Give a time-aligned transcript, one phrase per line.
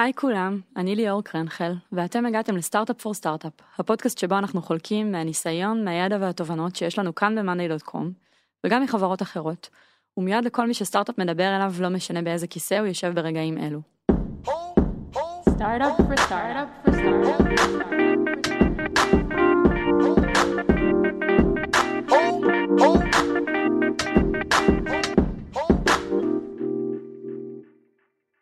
[0.00, 5.84] היי כולם, אני ליאור קרנחל, ואתם הגעתם לסטארט-אפ פור סטארט-אפ, הפודקאסט שבו אנחנו חולקים מהניסיון,
[5.84, 7.98] מהידע והתובנות שיש לנו כאן ב-monday.com,
[8.66, 9.68] וגם מחברות אחרות,
[10.16, 13.80] ומיד לכל מי שסטארט-אפ מדבר אליו, לא משנה באיזה כיסא הוא יושב ברגעים אלו.
[15.58, 17.60] Startup for startup for startup for
[19.98, 20.79] startup.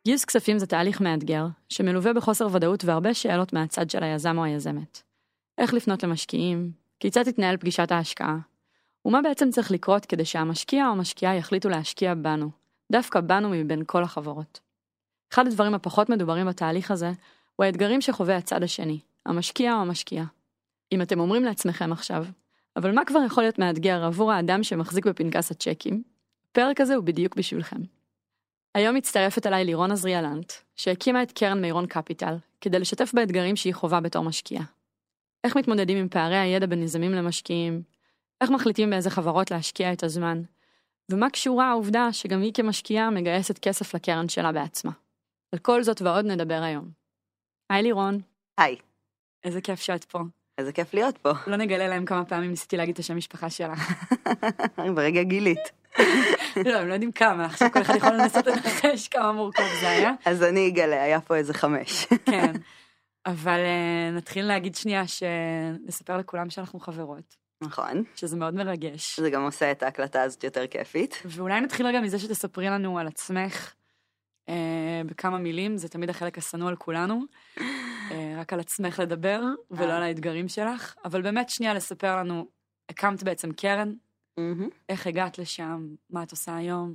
[0.09, 5.03] גיוס כספים זה תהליך מאתגר, שמלווה בחוסר ודאות והרבה שאלות מהצד של היזם או היזמת.
[5.58, 6.71] איך לפנות למשקיעים?
[7.00, 8.39] כיצד תתנהל פגישת ההשקעה?
[9.04, 12.50] ומה בעצם צריך לקרות כדי שהמשקיע או המשקיעה יחליטו להשקיע בנו,
[12.93, 14.61] דווקא בנו מבין כל החברות.
[15.32, 17.12] אחד הדברים הפחות מדוברים בתהליך הזה,
[17.56, 20.26] הוא האתגרים שחווה הצד השני, המשקיע או המשקיעה.
[20.93, 22.25] אם אתם אומרים לעצמכם עכשיו,
[22.76, 26.03] אבל מה כבר יכול להיות מאתגר עבור האדם שמחזיק בפנקס הצ'קים?
[26.50, 27.97] הפרק הזה הוא בדיוק בשבילכם.
[28.75, 34.00] היום מצטרפת אליי לירון עזריאלנט, שהקימה את קרן מירון קפיטל, כדי לשתף באתגרים שהיא חווה
[34.00, 34.64] בתור משקיעה.
[35.45, 37.83] איך מתמודדים עם פערי הידע בין יזמים למשקיעים,
[38.41, 40.42] איך מחליטים באיזה חברות להשקיע את הזמן,
[41.11, 44.92] ומה קשורה העובדה שגם היא כמשקיעה מגייסת כסף לקרן שלה בעצמה.
[45.53, 46.91] על כל זאת ועוד נדבר היום.
[47.70, 48.20] היי לירון,
[48.59, 48.77] היי,
[49.45, 50.19] איזה כיף שאת פה.
[50.59, 51.31] איזה כיף להיות פה.
[51.47, 53.75] לא נגלה להם כמה פעמים ניסיתי להגיד את השם משפחה שלה.
[54.97, 55.73] ברגע גילית.
[56.57, 60.13] לא, הם לא יודעים כמה, עכשיו כל אחד יכול לנסות לנחש כמה מורכב זה היה.
[60.25, 62.07] אז אני אגלה, היה פה איזה חמש.
[62.25, 62.53] כן.
[63.27, 68.03] אבל אה, נתחיל להגיד שנייה, שנספר לכולם שאנחנו חברות, נכון.
[68.15, 69.21] שזה מאוד מרגש.
[69.21, 71.23] זה גם עושה את ההקלטה הזאת יותר כיפית.
[71.25, 73.75] ואולי נתחיל רגע מזה שתספרי לנו על עצמך
[74.49, 77.21] אה, בכמה מילים, זה תמיד החלק השנוא על כולנו.
[78.11, 79.97] אה, רק על עצמך לדבר, ולא אה.
[79.97, 80.95] על האתגרים שלך.
[81.05, 82.49] אבל באמת שנייה לספר לנו,
[82.89, 83.93] הקמת בעצם קרן,
[84.39, 84.69] מהמם.
[84.89, 86.94] איך הגעת לשם, מה את עושה היום?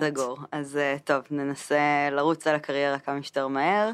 [0.00, 0.38] סגור.
[0.52, 3.90] אז אה, טוב, ננסה לרוץ על הקריירה כמה שיותר מהר.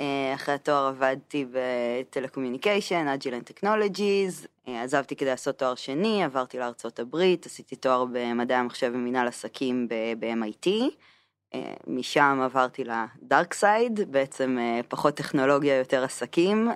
[0.00, 6.98] אה, אחרי התואר עבדתי ב telecommunication, technologies, אה, עזבתי כדי לעשות תואר שני, עברתי לארצות
[6.98, 10.68] הברית, עשיתי תואר במדעי המחשב ומינהל עסקים ב-MIT.
[11.86, 14.58] משם עברתי ל dark side, בעצם
[14.88, 16.68] פחות טכנולוגיה, יותר עסקים.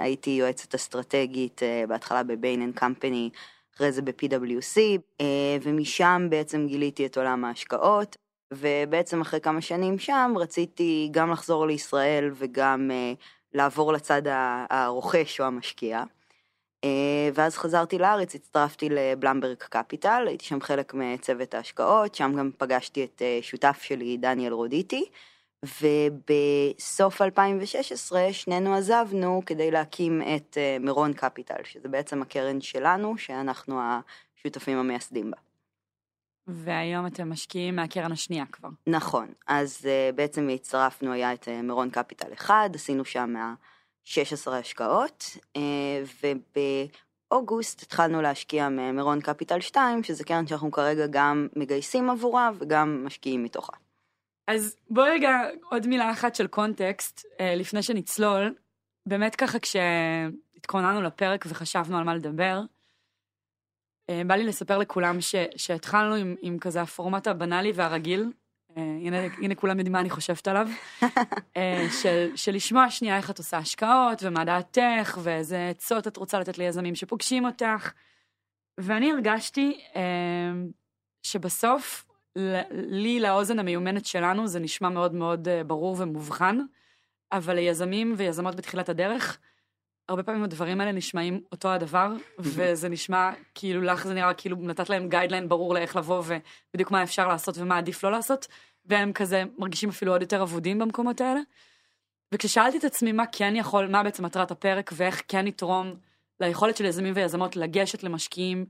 [0.00, 3.30] הייתי יועצת אסטרטגית בהתחלה ב Bain and Company,
[3.76, 4.78] אחרי זה ב-PwC,
[5.20, 8.16] אה, ומשם בעצם גיליתי את עולם ההשקעות,
[8.52, 13.12] ובעצם אחרי כמה שנים שם רציתי גם לחזור לישראל וגם אה,
[13.52, 14.22] לעבור לצד
[14.70, 16.02] הרוכש או המשקיע.
[16.84, 22.50] אה, ואז חזרתי לארץ, הצטרפתי ל Blumberg Capital, הייתי שם חלק מצוות ההשקעות, שם גם
[22.58, 25.04] פגשתי את שותף שלי, דניאל רודיטי,
[25.82, 33.80] ובסוף 2016 שנינו עזבנו כדי להקים את אה, מירון קפיטל, שזה בעצם הקרן שלנו, שאנחנו
[33.80, 35.36] השותפים המייסדים בה.
[36.46, 38.68] והיום אתם משקיעים מהקרן השנייה כבר.
[38.86, 43.54] נכון, אז uh, בעצם הצטרפנו, היה את uh, מירון קפיטל 1, עשינו שם מה
[44.04, 45.36] 16 השקעות,
[47.30, 53.42] ובאוגוסט התחלנו להשקיע ממירון קפיטל 2, שזה קרן שאנחנו כרגע גם מגייסים עבורה וגם משקיעים
[53.42, 53.72] מתוכה.
[54.46, 55.40] אז בוא רגע
[55.70, 58.54] עוד מילה אחת של קונטקסט, אה, לפני שנצלול.
[59.06, 62.60] באמת ככה כשהתכוננו לפרק וחשבנו על מה לדבר,
[64.10, 68.32] אה, בא לי לספר לכולם ש, שהתחלנו עם, עם כזה הפורמט הבנאלי והרגיל,
[68.76, 70.68] אה, הנה, הנה כולם יודעים מה אני חושבת עליו,
[72.02, 76.58] של, של לשמוע שנייה איך את עושה השקעות ומה דעתך ואיזה עצות את רוצה לתת
[76.58, 77.92] ליזמים שפוגשים אותך.
[78.78, 79.80] ואני הרגשתי
[81.22, 82.13] שבסוף
[82.70, 86.58] לי, לאוזן המיומנת שלנו, זה נשמע מאוד מאוד אה, ברור ומובחן,
[87.32, 89.38] אבל ליזמים ויזמות בתחילת הדרך,
[90.08, 94.90] הרבה פעמים הדברים האלה נשמעים אותו הדבר, וזה נשמע כאילו לך זה נראה כאילו נתת
[94.90, 96.22] להם גיידליין ברור לאיך לבוא
[96.70, 98.46] ובדיוק מה אפשר לעשות ומה עדיף לא לעשות,
[98.86, 101.40] והם כזה מרגישים אפילו עוד יותר אבודים במקומות האלה.
[102.32, 105.94] וכששאלתי את עצמי מה כן יכול, מה בעצם מטרת הפרק ואיך כן יתרום
[106.40, 108.66] ליכולת של יזמים ויזמות לגשת למשקיעים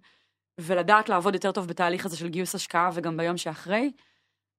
[0.61, 3.93] ולדעת לעבוד יותר טוב בתהליך הזה של גיוס השקעה וגם ביום שאחרי,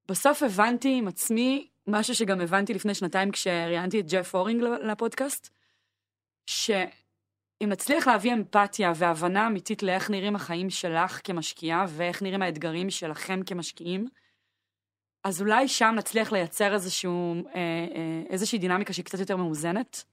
[0.08, 5.50] בסוף הבנתי עם עצמי משהו שגם הבנתי לפני שנתיים כשראיינתי את ג'ף הורינג לפודקאסט,
[6.50, 13.40] שאם נצליח להביא אמפתיה והבנה אמיתית לאיך נראים החיים שלך כמשקיעה ואיך נראים האתגרים שלכם
[13.46, 14.08] כמשקיעים,
[15.24, 17.62] אז אולי שם נצליח לייצר איזשהו, אה,
[17.96, 20.04] אה, איזושהי דינמיקה שהיא קצת יותר מאוזנת.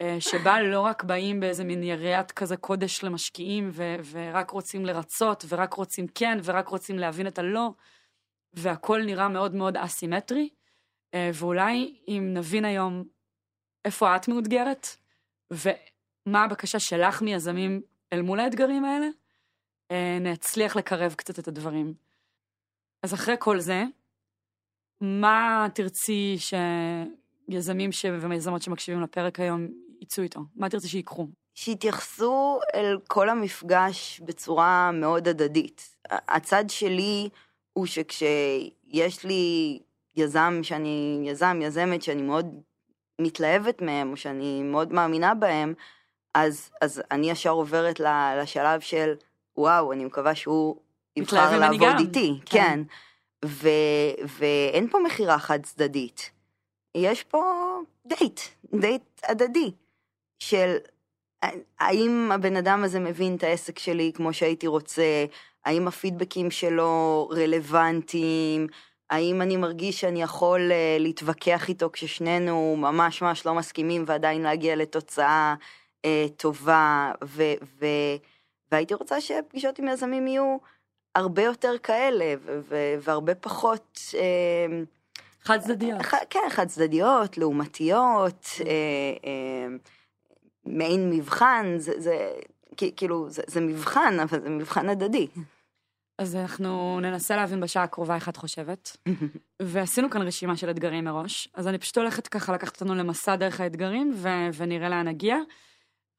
[0.00, 5.44] אה, שבה לא רק באים באיזה מין יריית כזה קודש למשקיעים ו- ורק רוצים לרצות
[5.48, 7.70] ורק רוצים כן ורק רוצים להבין את הלא
[8.54, 10.48] והכל נראה מאוד מאוד אסימטרי
[11.14, 13.04] אה, ואולי אם נבין היום
[13.84, 14.86] איפה את מאותגרת
[15.52, 19.06] ומה הבקשה שלך מיזמים אל מול האתגרים האלה,
[19.90, 21.94] אה, נצליח לקרב קצת את הדברים.
[23.02, 23.84] אז אחרי כל זה,
[25.00, 28.04] מה תרצי שיזמים ש...
[28.20, 29.66] ומיזמות שמקשיבים לפרק היום
[30.00, 30.40] יצאו איתו?
[30.56, 31.28] מה תרצה שיקחו?
[31.54, 35.96] שהתייחסו אל כל המפגש בצורה מאוד הדדית.
[36.10, 37.28] הצד שלי
[37.72, 39.78] הוא שכשיש לי
[40.16, 42.46] יזם שאני, יזם, יזמת שאני מאוד
[43.20, 45.74] מתלהבת מהם, או שאני מאוד מאמינה בהם,
[46.34, 48.00] אז, אז אני ישר עוברת
[48.40, 49.14] לשלב של,
[49.56, 50.76] וואו, אני מקווה שהוא
[51.16, 51.98] יבחר לעבוד.
[51.98, 52.40] איתי.
[52.46, 52.58] כן.
[52.58, 52.80] כן.
[53.44, 53.68] ו,
[54.38, 56.30] ואין פה מכירה חד צדדית.
[56.94, 57.42] יש פה
[58.06, 58.40] דייט,
[58.74, 59.72] דייט הדדי,
[60.38, 60.76] של
[61.80, 65.24] האם הבן אדם הזה מבין את העסק שלי כמו שהייתי רוצה,
[65.64, 68.66] האם הפידבקים שלו רלוונטיים,
[69.10, 74.76] האם אני מרגיש שאני יכול אה, להתווכח איתו כששנינו ממש ממש לא מסכימים ועדיין להגיע
[74.76, 75.54] לתוצאה
[76.04, 77.42] אה, טובה, ו,
[77.80, 77.86] ו,
[78.72, 80.56] והייתי רוצה שפגישות עם יזמים יהיו
[81.14, 84.00] הרבה יותר כאלה, ו, ו, והרבה פחות...
[84.14, 84.82] אה,
[85.44, 86.02] חד צדדיות.
[86.02, 88.72] ח- כן, חד צדדיות, לעומתיות, אה,
[89.24, 89.76] אה,
[90.68, 92.30] מעין מבחן, זה, זה
[92.96, 95.26] כאילו, זה, זה מבחן, אבל זה מבחן הדדי.
[96.18, 98.96] אז אנחנו ננסה להבין בשעה הקרובה איך את חושבת.
[99.62, 103.60] ועשינו כאן רשימה של אתגרים מראש, אז אני פשוט הולכת ככה לקחת אותנו למסע דרך
[103.60, 105.36] האתגרים, ו- ונראה לאן נגיע.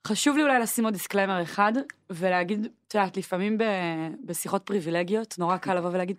[0.08, 1.74] חשוב לי אולי לשים עוד disclaimer אחד,
[2.10, 6.18] ולהגיד, את יודעת, לפעמים ב- בשיחות פריבילגיות, נורא קל לבוא ולהגיד,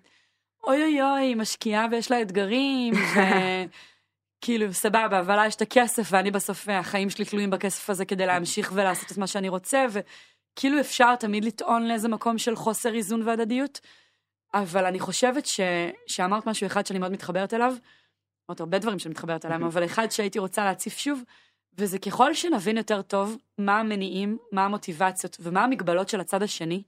[0.66, 2.94] אוי אוי אוי, היא משקיעה ויש לה אתגרים,
[4.40, 8.04] וכאילו, סבבה, אבל לה יש את הכסף, ואני בסוף, אה, החיים שלי תלויים בכסף הזה
[8.04, 12.94] כדי להמשיך ולעשות את מה שאני רוצה, וכאילו אפשר תמיד לטעון לאיזה מקום של חוסר
[12.94, 13.80] איזון והדדיות,
[14.54, 15.60] אבל אני חושבת ש...
[16.06, 17.74] שאמרת משהו אחד שאני מאוד מתחברת אליו,
[18.50, 21.22] אמרת הרבה דברים שאני מתחברת אליהם, אבל אחד שהייתי רוצה להציף שוב,
[21.78, 26.82] וזה ככל שנבין יותר טוב מה המניעים, מה המוטיבציות ומה המגבלות של הצד השני,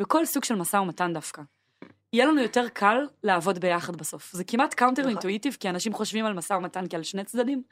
[0.00, 1.42] בכל סוג של משא ומתן דווקא.
[2.12, 4.32] יהיה לנו יותר קל לעבוד ביחד בסוף.
[4.32, 5.10] זה כמעט counter נכון.
[5.12, 7.62] intuitive, כי אנשים חושבים על משא ומתן כעל שני צדדים,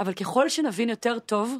[0.00, 1.56] אבל ככל שנבין יותר טוב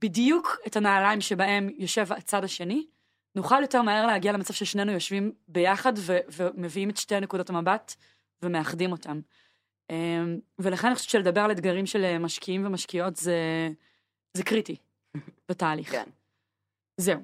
[0.00, 2.86] בדיוק את הנעליים שבהם יושב הצד השני,
[3.34, 7.94] נוכל יותר מהר להגיע למצב ששנינו יושבים ביחד ו- ומביאים את שתי נקודות המבט
[8.42, 9.20] ומאחדים אותם.
[9.90, 13.68] אמ, ולכן אני חושבת שלדבר על אתגרים של אה, משקיעים ומשקיעות זה,
[14.34, 14.76] זה קריטי
[15.48, 15.90] בתהליך.
[15.90, 16.04] כן.
[16.96, 17.20] זהו.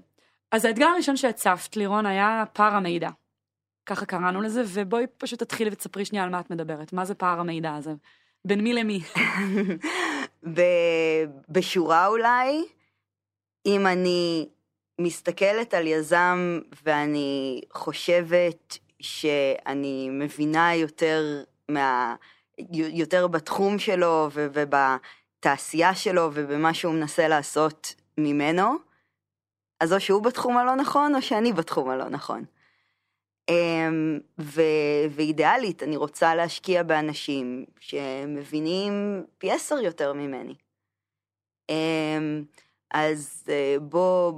[0.52, 3.08] אז האתגר הראשון שהצפת, לירון, היה פער המידע.
[3.88, 6.92] ככה קראנו לזה, ובואי פשוט תתחילי ותספרי שנייה על מה את מדברת.
[6.92, 7.94] מה זה פער המידע הזה?
[8.44, 9.00] בין מי למי?
[11.48, 12.64] בשורה אולי,
[13.66, 14.48] אם אני
[15.00, 22.14] מסתכלת על יזם ואני חושבת שאני מבינה יותר מה...
[22.72, 28.74] יותר בתחום שלו ובתעשייה שלו ובמה שהוא מנסה לעשות ממנו,
[29.80, 32.44] אז או שהוא בתחום הלא נכון או שאני בתחום הלא נכון.
[33.48, 40.54] אמ, ו- ואידיאלית, אני רוצה להשקיע באנשים שמבינים פי עשר יותר ממני.
[41.68, 42.44] אמ,
[42.90, 44.32] אז אה, בוא,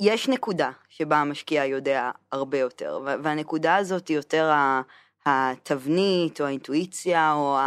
[0.00, 4.52] יש נקודה שבה המשקיע יודע הרבה יותר, והנקודה הזאת היא יותר
[5.26, 7.58] התבנית או האינטואיציה או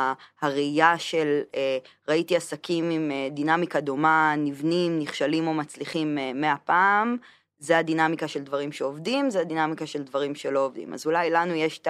[0.41, 1.77] הראייה של אה,
[2.07, 7.17] ראיתי עסקים עם אה, דינמיקה דומה, נבנים, נכשלים או מצליחים מאה פעם,
[7.61, 10.93] זה הדינמיקה של דברים שעובדים, זה הדינמיקה של דברים שלא עובדים.
[10.93, 11.87] אז אולי לנו יש את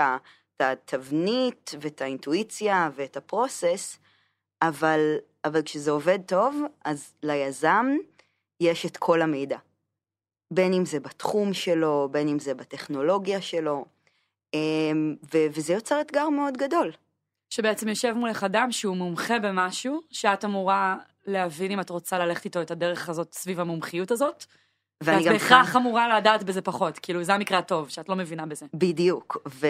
[0.59, 3.99] התבנית ואת האינטואיציה ואת הפרוסס,
[4.61, 5.15] אבל,
[5.45, 7.85] אבל כשזה עובד טוב, אז ליזם
[8.59, 9.57] יש את כל המידע.
[10.53, 13.85] בין אם זה בתחום שלו, בין אם זה בטכנולוגיה שלו,
[14.53, 16.91] אמ, ו- וזה יוצר אתגר מאוד גדול.
[17.49, 22.61] שבעצם יושב מולך אדם שהוא מומחה במשהו, שאת אמורה להבין אם את רוצה ללכת איתו
[22.61, 24.45] את הדרך הזאת סביב המומחיות הזאת,
[25.01, 28.45] ואני ואת גם בהכרח אמורה לדעת בזה פחות, כאילו זה המקרה הטוב, שאת לא מבינה
[28.45, 28.65] בזה.
[28.73, 29.67] בדיוק, ו,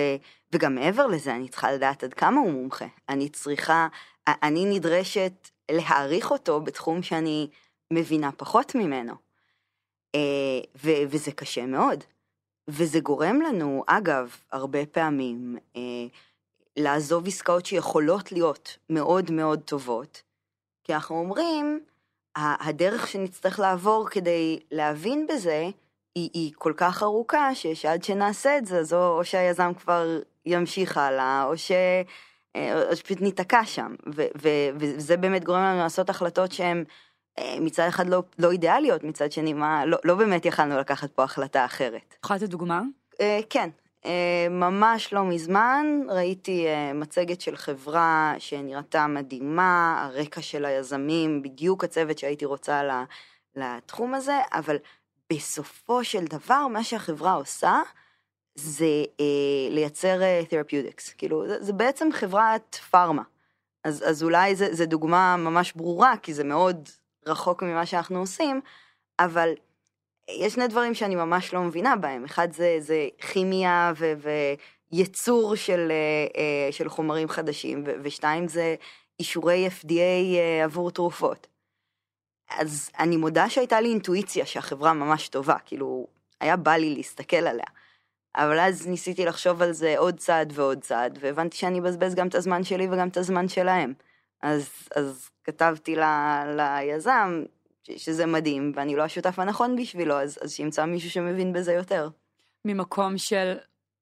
[0.54, 2.86] וגם מעבר לזה, אני צריכה לדעת עד כמה הוא מומחה.
[3.10, 3.88] אני צריכה,
[4.28, 7.48] אני נדרשת להעריך אותו בתחום שאני
[7.94, 9.14] מבינה פחות ממנו.
[10.16, 10.20] אה,
[10.84, 12.04] ו, וזה קשה מאוד.
[12.68, 15.82] וזה גורם לנו, אגב, הרבה פעמים, אה,
[16.78, 20.22] לעזוב עסקאות שיכולות להיות מאוד מאוד טובות,
[20.84, 21.80] כי אנחנו אומרים,
[22.36, 25.70] הדרך שנצטרך לעבור כדי להבין בזה,
[26.16, 30.98] היא, היא כל כך ארוכה, שעד שנעשה את זה, אז או, או שהיזם כבר ימשיך
[30.98, 31.72] הלאה, או, ש,
[32.56, 33.96] אה, או שפשוט ניתקע שם.
[34.16, 36.84] ו, ו, וזה באמת גורם לנו לעשות החלטות שהן
[37.40, 41.24] אה, מצד אחד לא, לא אידיאליות, מצד שני, מה, לא, לא באמת יכלנו לקחת פה
[41.24, 42.16] החלטה אחרת.
[42.26, 42.82] יכולה לתת דוגמה?
[43.22, 43.70] אה, כן,
[44.50, 52.18] ממש לא מזמן ראיתי אה, מצגת של חברה שנראתה מדהימה, הרקע של היזמים, בדיוק הצוות
[52.18, 53.04] שהייתי רוצה
[53.56, 54.78] לתחום הזה, אבל
[55.34, 57.80] בסופו של דבר מה שהחברה עושה
[58.56, 63.24] זה אה, לייצר תרפיוטיקס, כאילו זה, זה בעצם חברת פארמה.
[63.84, 66.90] אז, אז אולי זו דוגמה ממש ברורה, כי זה מאוד
[67.26, 68.62] רחוק ממה שאנחנו עושים,
[69.20, 69.54] אבל
[70.30, 72.24] יש שני דברים שאני ממש לא מבינה בהם.
[72.24, 74.14] אחד זה, זה כימיה ו,
[74.92, 75.92] ויצור של,
[76.36, 78.76] אה, של חומרים חדשים, ו, ושתיים זה
[79.20, 81.48] אישורי FDA אה, עבור תרופות.
[82.50, 86.08] אז אני מודה שהייתה לי אינטואיציה שהחברה ממש טובה, כאילו,
[86.40, 87.66] היה בא לי להסתכל עליה.
[88.36, 92.36] אבל אז ניסיתי לחשוב על זה עוד צעד ועוד צעד, והבנתי שאני אבזבז גם את
[92.36, 93.94] הזמן שלי וגם את הזמן שלהם.
[94.42, 96.04] אז, אז כתבתי ל,
[96.56, 97.44] ליזם
[97.84, 102.10] שזה מדהים, ואני לא השותף הנכון בשבילו, אז, אז שימצא מישהו שמבין בזה יותר.
[102.66, 103.54] ממקום של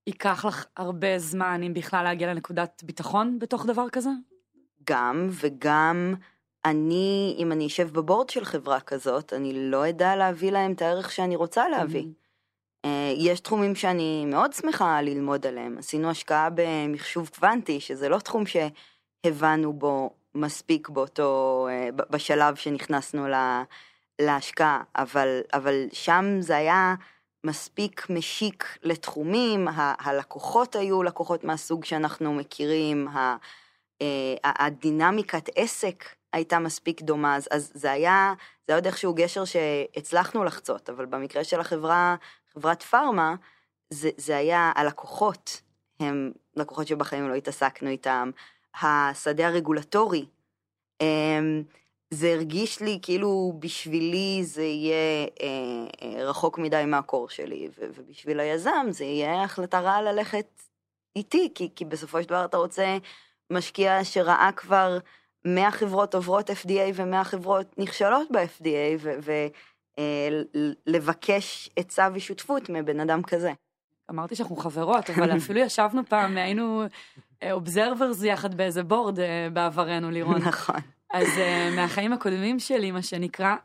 [0.08, 4.10] ייקח לך הרבה זמן, אם בכלל, להגיע לנקודת ביטחון בתוך דבר כזה?
[4.84, 6.14] גם, וגם
[6.66, 11.12] אני, אם אני אשב בבורד של חברה כזאת, אני לא אדע להביא להם את הערך
[11.12, 12.04] שאני רוצה להביא.
[12.04, 12.88] Mm-hmm.
[13.18, 15.78] יש תחומים שאני מאוד שמחה ללמוד עליהם.
[15.78, 23.28] עשינו השקעה במחשוב קוונטי, שזה לא תחום שהבנו בו מספיק באותו, אה, בשלב שנכנסנו
[24.22, 26.96] להשקעה, אבל, אבל שם זה היה
[27.44, 33.08] מספיק משיק לתחומים, הלקוחות היו לקוחות מהסוג שאנחנו מכירים,
[34.02, 38.34] אה, הדינמיקת עסק הייתה מספיק דומה, אז, אז זה היה,
[38.68, 42.16] זה היה עוד איכשהו גשר שהצלחנו לחצות, אבל במקרה של החברה,
[42.54, 43.36] חברת פארמה,
[43.90, 45.62] זה, זה היה הלקוחות,
[46.00, 48.32] הם לקוחות שבחיים לא התעסקנו איתם,
[48.82, 50.26] השדה הרגולטורי,
[51.02, 51.64] אמ,
[52.14, 58.88] זה הרגיש לי כאילו בשבילי זה יהיה אה, אה, רחוק מדי מהקור שלי, ובשביל היזם
[58.90, 60.48] זה יהיה החלטה רעה ללכת
[61.16, 62.98] איתי, כי, כי בסופו של דבר אתה רוצה
[63.52, 64.98] משקיע שראה כבר
[65.46, 69.08] 100 חברות עוברות FDA ו-100 חברות נכשלות ב-FDA,
[70.88, 73.52] ולבקש אה, עצה ושותפות מבן אדם כזה.
[74.10, 76.84] אמרתי שאנחנו חברות, אבל אפילו ישבנו פעם, היינו
[77.52, 79.20] אובזרברס יחד באיזה בורד
[79.54, 80.42] בעברנו, לירון.
[80.42, 80.76] נכון.
[81.14, 83.56] אז uh, מהחיים הקודמים שלי, מה שנקרא,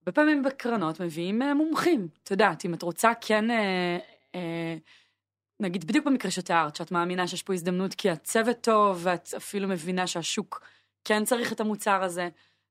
[0.00, 2.08] הרבה פעמים בקרנות מביאים מומחים.
[2.22, 3.44] את יודעת, אם את רוצה כן,
[5.60, 10.06] נגיד בדיוק במקרה שתיארת, שאת מאמינה שיש פה הזדמנות כי הצוות טוב, ואת אפילו מבינה
[10.06, 10.62] שהשוק
[11.04, 12.28] כן צריך את המוצר הזה,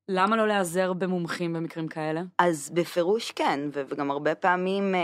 [0.10, 2.22] למה לא להיעזר במומחים במקרים כאלה?
[2.38, 4.96] אז בפירוש כן, וגם הרבה פעמים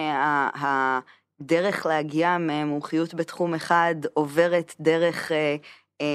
[1.42, 5.32] הדרך להגיע ממומחיות בתחום אחד עוברת דרך...
[5.32, 5.34] Uh,
[6.02, 6.06] uh,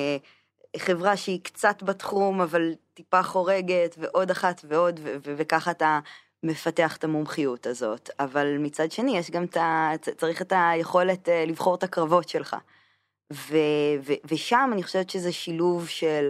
[0.76, 6.00] חברה שהיא קצת בתחום, אבל טיפה חורגת, ועוד אחת ועוד, וככה אתה
[6.42, 8.10] מפתח את המומחיות הזאת.
[8.20, 9.90] אבל מצד שני, יש גם את ה...
[10.16, 12.56] צריך את היכולת אה, לבחור את הקרבות שלך.
[13.32, 13.56] ו,
[14.06, 16.28] ו, ושם אני חושבת שזה שילוב של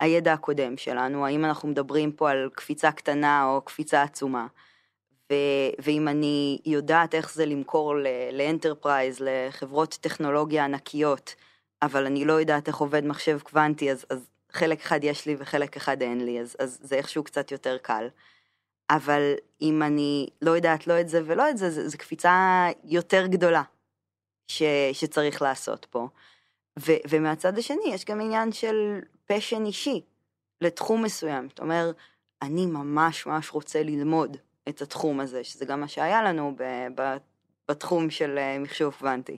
[0.00, 4.46] הידע הקודם שלנו, האם אנחנו מדברים פה על קפיצה קטנה או קפיצה עצומה.
[5.32, 5.34] ו,
[5.78, 7.94] ואם אני יודעת איך זה למכור
[8.32, 11.34] ל enterprise, לחברות טכנולוגיה ענקיות,
[11.82, 15.76] אבל אני לא יודעת איך עובד מחשב קוונטי, אז, אז חלק אחד יש לי וחלק
[15.76, 18.08] אחד אין לי, אז, אז זה איכשהו קצת יותר קל.
[18.90, 23.62] אבל אם אני לא יודעת לא את זה ולא את זה, זו קפיצה יותר גדולה
[24.48, 26.08] ש, שצריך לעשות פה.
[26.78, 30.00] ו, ומהצד השני, יש גם עניין של פשן אישי
[30.60, 31.48] לתחום מסוים.
[31.48, 31.96] זאת אומרת,
[32.42, 34.36] אני ממש ממש רוצה ללמוד
[34.68, 36.62] את התחום הזה, שזה גם מה שהיה לנו ב,
[36.94, 37.16] ב,
[37.70, 39.36] בתחום של אה, מחשוב קוונטי.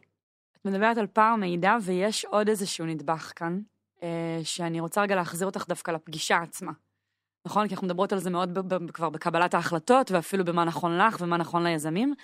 [0.57, 3.61] את מדברת על פער מידע, ויש עוד איזשהו נדבך כאן,
[4.03, 6.73] אה, שאני רוצה רגע להחזיר אותך דווקא לפגישה עצמה.
[7.47, 7.69] נכון?
[7.69, 11.17] כי אנחנו מדברות על זה מאוד ב- ב- כבר בקבלת ההחלטות, ואפילו במה נכון לך
[11.21, 12.15] ומה נכון ליזמים.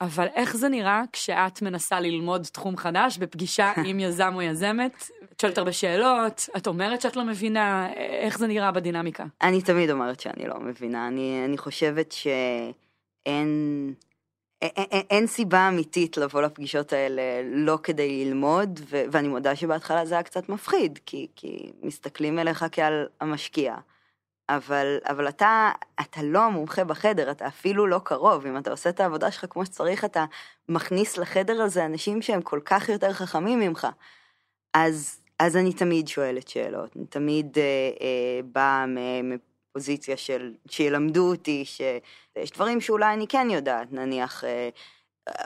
[0.00, 5.10] אבל איך זה נראה כשאת מנסה ללמוד תחום חדש בפגישה עם יזם או יזמת?
[5.32, 9.24] את שואלת הרבה שאלות, את אומרת שאת לא מבינה, איך זה נראה בדינמיקה?
[9.42, 11.08] אני תמיד אומרת שאני לא מבינה.
[11.08, 13.94] אני, אני חושבת שאין...
[15.10, 20.22] אין סיבה אמיתית לבוא לפגישות האלה לא כדי ללמוד, ו- ואני מודה שבהתחלה זה היה
[20.22, 23.76] קצת מפחיד, כי, כי מסתכלים אליך כעל המשקיע.
[24.56, 28.46] אבל, אבל אתה, אתה לא המומחה בחדר, אתה אפילו לא קרוב.
[28.46, 30.24] אם אתה עושה את העבודה שלך כמו שצריך, אתה
[30.68, 33.86] מכניס לחדר הזה אנשים שהם כל כך יותר חכמים ממך.
[34.74, 37.62] אז, אז אני תמיד שואלת שאלות, אני תמיד אה,
[38.00, 38.84] אה, באה
[39.72, 44.68] פוזיציה של, שילמדו אותי שיש דברים שאולי אני כן יודעת, נניח אה,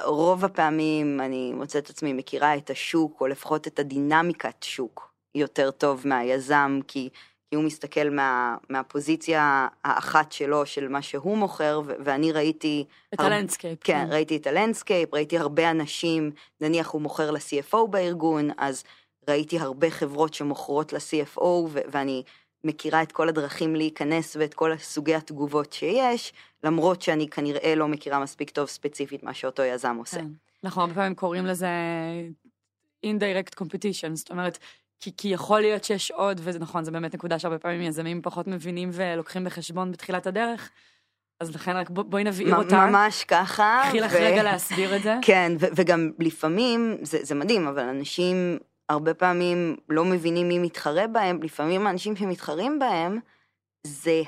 [0.04, 6.02] רוב הפעמים אני מוצאת עצמי מכירה את השוק, או לפחות את הדינמיקת שוק, יותר טוב
[6.04, 7.08] מהיזם, כי,
[7.54, 12.84] כי הוא מסתכל מה, מהפוזיציה האחת שלו, של מה שהוא מוכר, ו- ואני ראיתי...
[13.14, 13.26] את הר...
[13.26, 13.78] ה landscape.
[13.84, 16.30] כן, כן, ראיתי את ה landscape, ראיתי הרבה אנשים,
[16.60, 18.84] נניח הוא מוכר ל-CFO בארגון, אז
[19.28, 22.22] ראיתי הרבה חברות שמוכרות ל-CFO, ו- ואני...
[22.66, 26.32] מכירה את כל הדרכים להיכנס ואת כל סוגי התגובות שיש,
[26.62, 30.16] למרות שאני כנראה לא מכירה מספיק טוב ספציפית מה שאותו יזם עושה.
[30.16, 30.28] כן.
[30.64, 31.68] אנחנו הרבה פעמים קוראים לזה
[33.06, 34.58] indirect competition, זאת אומרת,
[35.00, 38.46] כי, כי יכול להיות שיש עוד, וזה נכון, זה באמת נקודה שהרבה פעמים יזמים פחות
[38.46, 40.70] מבינים ולוקחים בחשבון בתחילת הדרך.
[41.40, 42.86] אז לכן רק בוא, בואי נבהיר אותה.
[42.86, 43.82] ממש ככה.
[43.88, 45.14] קחי לך ו- רגע להסביר את זה.
[45.26, 48.58] כן, ו- וגם לפעמים, זה, זה מדהים, אבל אנשים
[48.88, 53.18] הרבה פעמים לא מבינים מי מתחרה בהם, לפעמים האנשים שמתחרים בהם,
[53.86, 54.22] זה,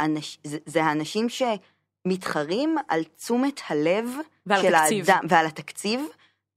[0.00, 4.10] האנש, זה, זה האנשים שמתחרים על תשומת הלב
[4.46, 5.10] ועל של התקציב.
[5.10, 6.00] האדם, ועל התקציב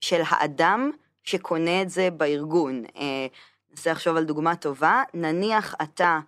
[0.00, 0.90] של האדם
[1.24, 2.84] שקונה את זה בארגון.
[2.96, 3.26] אה,
[3.70, 6.18] ננסה לחשוב על דוגמה טובה, נניח אתה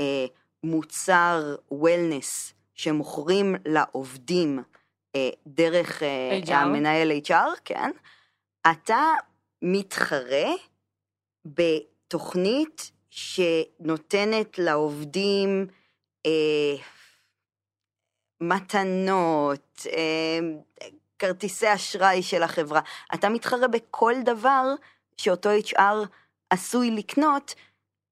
[0.00, 0.26] אה,
[0.64, 4.62] מוצר וולנס שמוכרים לעובדים
[5.16, 6.52] אה, דרך אה, HR.
[6.52, 7.90] המנהל HR, כן,
[8.70, 9.04] אתה
[9.62, 10.48] מתחרה
[11.44, 15.66] בתוכנית שנותנת לעובדים
[16.26, 16.76] אה,
[18.40, 20.38] מתנות, אה,
[21.20, 22.80] כרטיסי אשראי של החברה.
[23.14, 24.74] אתה מתחרה בכל דבר
[25.16, 26.06] שאותו HR
[26.50, 27.54] עשוי לקנות,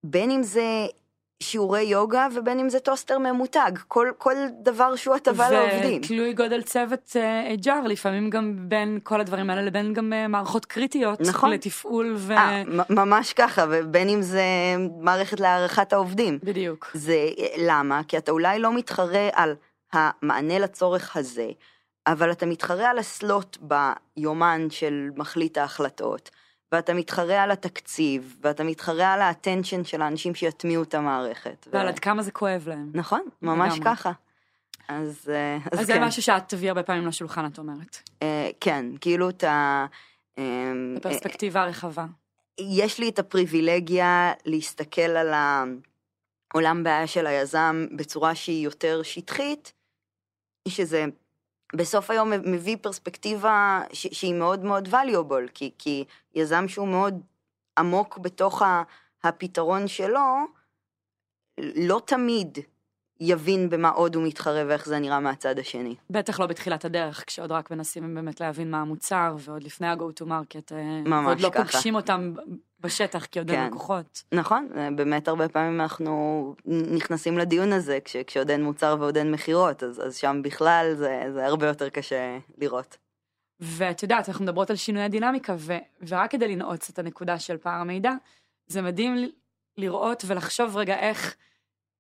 [0.05, 0.87] בין אם זה
[1.43, 6.00] שיעורי יוגה ובין אם זה טוסטר ממותג, כל, כל דבר שהוא הטבה לעובדים.
[6.05, 10.65] ותלוי גודל צוות אה, HR, לפעמים גם בין כל הדברים האלה לבין גם אה, מערכות
[10.65, 11.21] קריטיות.
[11.21, 11.50] נכון.
[11.50, 12.33] לתפעול ו...
[12.33, 14.43] אה, מ- ממש ככה, ובין אם זה
[15.00, 16.38] מערכת להערכת העובדים.
[16.43, 16.91] בדיוק.
[16.95, 18.00] זה למה?
[18.09, 19.55] כי אתה אולי לא מתחרה על
[19.93, 21.49] המענה לצורך הזה,
[22.12, 26.31] אבל אתה מתחרה על הסלוט ביומן של מחליט ההחלטות,
[26.73, 31.67] ואתה מתחרה על התקציב, ואתה מתחרה על האטנשן של האנשים שיטמיעו את המערכת.
[31.67, 32.91] ו- ועל עד כמה זה כואב להם.
[32.95, 33.97] נכון, ממש לגמרי.
[33.97, 34.12] ככה.
[34.88, 37.99] אז, אה, אז, אז זה כן, משהו שאת תביאי הרבה פעמים לשולחן, את אומרת.
[38.23, 39.87] אה, כן, כאילו את ה...
[40.38, 42.07] אה, בפרספקטיבה הרחבה.
[42.61, 49.73] יש לי את הפריבילגיה להסתכל על העולם בעיה של היזם בצורה שהיא יותר שטחית,
[50.69, 51.05] שזה
[51.77, 57.21] בסוף היום מביא פרספקטיבה ש- שהיא מאוד מאוד valuable, כי, כי יזם שהוא מאוד
[57.79, 58.83] עמוק בתוך ה-
[59.25, 60.25] הפתרון שלו,
[61.77, 62.59] לא תמיד
[63.21, 65.95] יבין במה עוד הוא מתחרה ואיך זה נראה מהצד השני.
[66.11, 70.26] בטח לא בתחילת הדרך, כשעוד רק מנסים באמת להבין מה המוצר, ועוד לפני ה-go to
[70.26, 71.63] market, אה, ממש ועוד לא ככה.
[71.65, 72.35] פוגשים אותם
[72.80, 73.67] בשטח, כי עוד אין כן.
[73.67, 74.23] לקוחות.
[74.32, 79.82] נכון, באמת הרבה פעמים אנחנו נכנסים לדיון הזה כש, כשעוד אין מוצר ועוד אין מכירות,
[79.82, 82.97] אז, אז שם בכלל זה, זה הרבה יותר קשה לראות.
[83.60, 87.80] ואת יודעת, אנחנו מדברות על שינוי הדינמיקה, ו- ורק כדי לנעוץ את הנקודה של פער
[87.80, 88.12] המידע,
[88.67, 89.30] זה מדהים
[89.76, 91.36] לראות ולחשוב רגע איך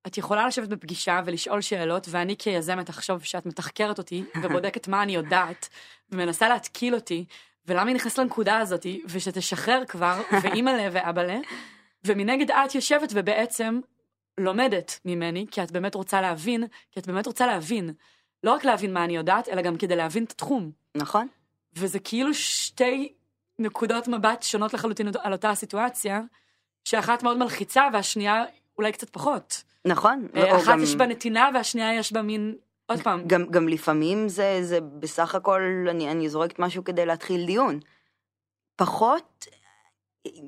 [0.06, 5.14] את יכולה לשבת בפגישה ולשאול שאלות, ואני כיזמת אחשוב שאת מתחקרת אותי ובודקת מה אני
[5.14, 5.68] יודעת,
[6.10, 7.24] ומנסה להתקיל אותי,
[7.68, 11.38] ולמה היא נכנסת לנקודה הזאת, ושתשחרר כבר, ואימא'לה ואבא'לה,
[12.04, 13.80] ומנגד את יושבת ובעצם
[14.38, 17.90] לומדת ממני, כי את באמת רוצה להבין, כי את באמת רוצה להבין.
[18.44, 20.70] לא רק להבין מה אני יודעת, אלא גם כדי להבין את התחום.
[20.94, 21.28] נכון?
[21.76, 23.12] וזה כאילו שתי
[23.58, 26.20] נקודות מבט שונות לחלוטין על אותה הסיטואציה,
[26.84, 28.44] שאחת מאוד מלחיצה והשנייה
[28.78, 29.62] אולי קצת פחות.
[29.84, 30.28] נכון.
[30.36, 32.54] אה, אחת גם- יש בה נתינה והשנייה יש בה מין,
[32.90, 37.46] עוד פעם, גם, גם לפעמים זה, זה בסך הכל, אני, אני זורקת משהו כדי להתחיל
[37.46, 37.80] דיון.
[38.76, 39.46] פחות,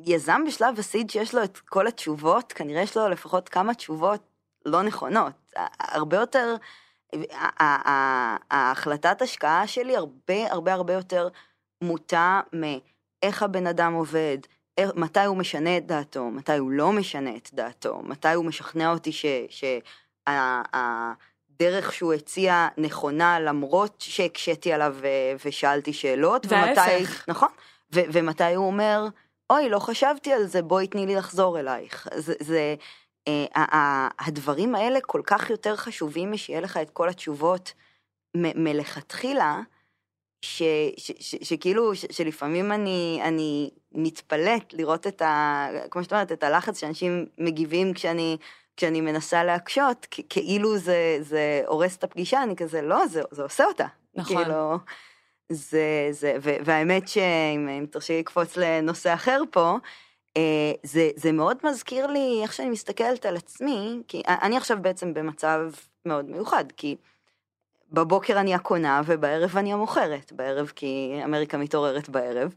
[0.05, 4.21] יזם בשלב הסיד שיש לו את כל התשובות, כנראה יש לו לפחות כמה תשובות
[4.67, 5.33] לא נכונות.
[5.81, 6.57] הרבה יותר,
[8.51, 11.29] ההחלטת השקעה שלי הרבה הרבה הרבה יותר
[11.83, 14.39] מוטה מאיך הבן אדם עובד,
[14.81, 19.13] מתי הוא משנה את דעתו, מתי הוא לא משנה את דעתו, מתי הוא משכנע אותי
[19.13, 19.27] ש...
[19.49, 19.65] ש
[20.27, 21.13] ה- ה-
[21.61, 25.07] הדרך שהוא הציע נכונה למרות שהקשיתי עליו ו-
[25.45, 26.47] ושאלתי שאלות.
[26.49, 27.25] וההפך.
[27.29, 27.49] נכון.
[27.95, 29.07] ו- ומתי הוא אומר,
[29.51, 32.09] אוי, לא חשבתי על זה, בואי תני לי לחזור אלייך.
[32.17, 32.75] זה, זה
[33.29, 37.73] אה, הדברים האלה כל כך יותר חשובים משיהיה לך את כל התשובות
[38.37, 39.61] מ- מלכתחילה,
[40.45, 40.63] ש-
[40.97, 45.67] ש- ש- שכאילו, ש- שלפעמים אני, אני מתפלאת לראות את ה...
[45.91, 48.37] כמו שאת אומרת, את הלחץ שאנשים מגיבים כשאני...
[48.77, 53.65] כשאני מנסה להקשות, כאילו זה, זה הורס את הפגישה, אני כזה, לא, זה, זה עושה
[53.65, 53.87] אותה.
[54.15, 54.45] נכון.
[54.45, 54.77] כאילו,
[55.49, 59.77] זה, זה, ו, והאמת שאם אם תרשי לי לקפוץ לנושא אחר פה,
[60.37, 65.15] אה, זה, זה מאוד מזכיר לי איך שאני מסתכלת על עצמי, כי אני עכשיו בעצם
[65.15, 65.61] במצב
[66.07, 66.97] מאוד מיוחד, כי
[67.93, 72.55] בבוקר אני הקונה ובערב אני המוכרת, בערב כי אמריקה מתעוררת בערב.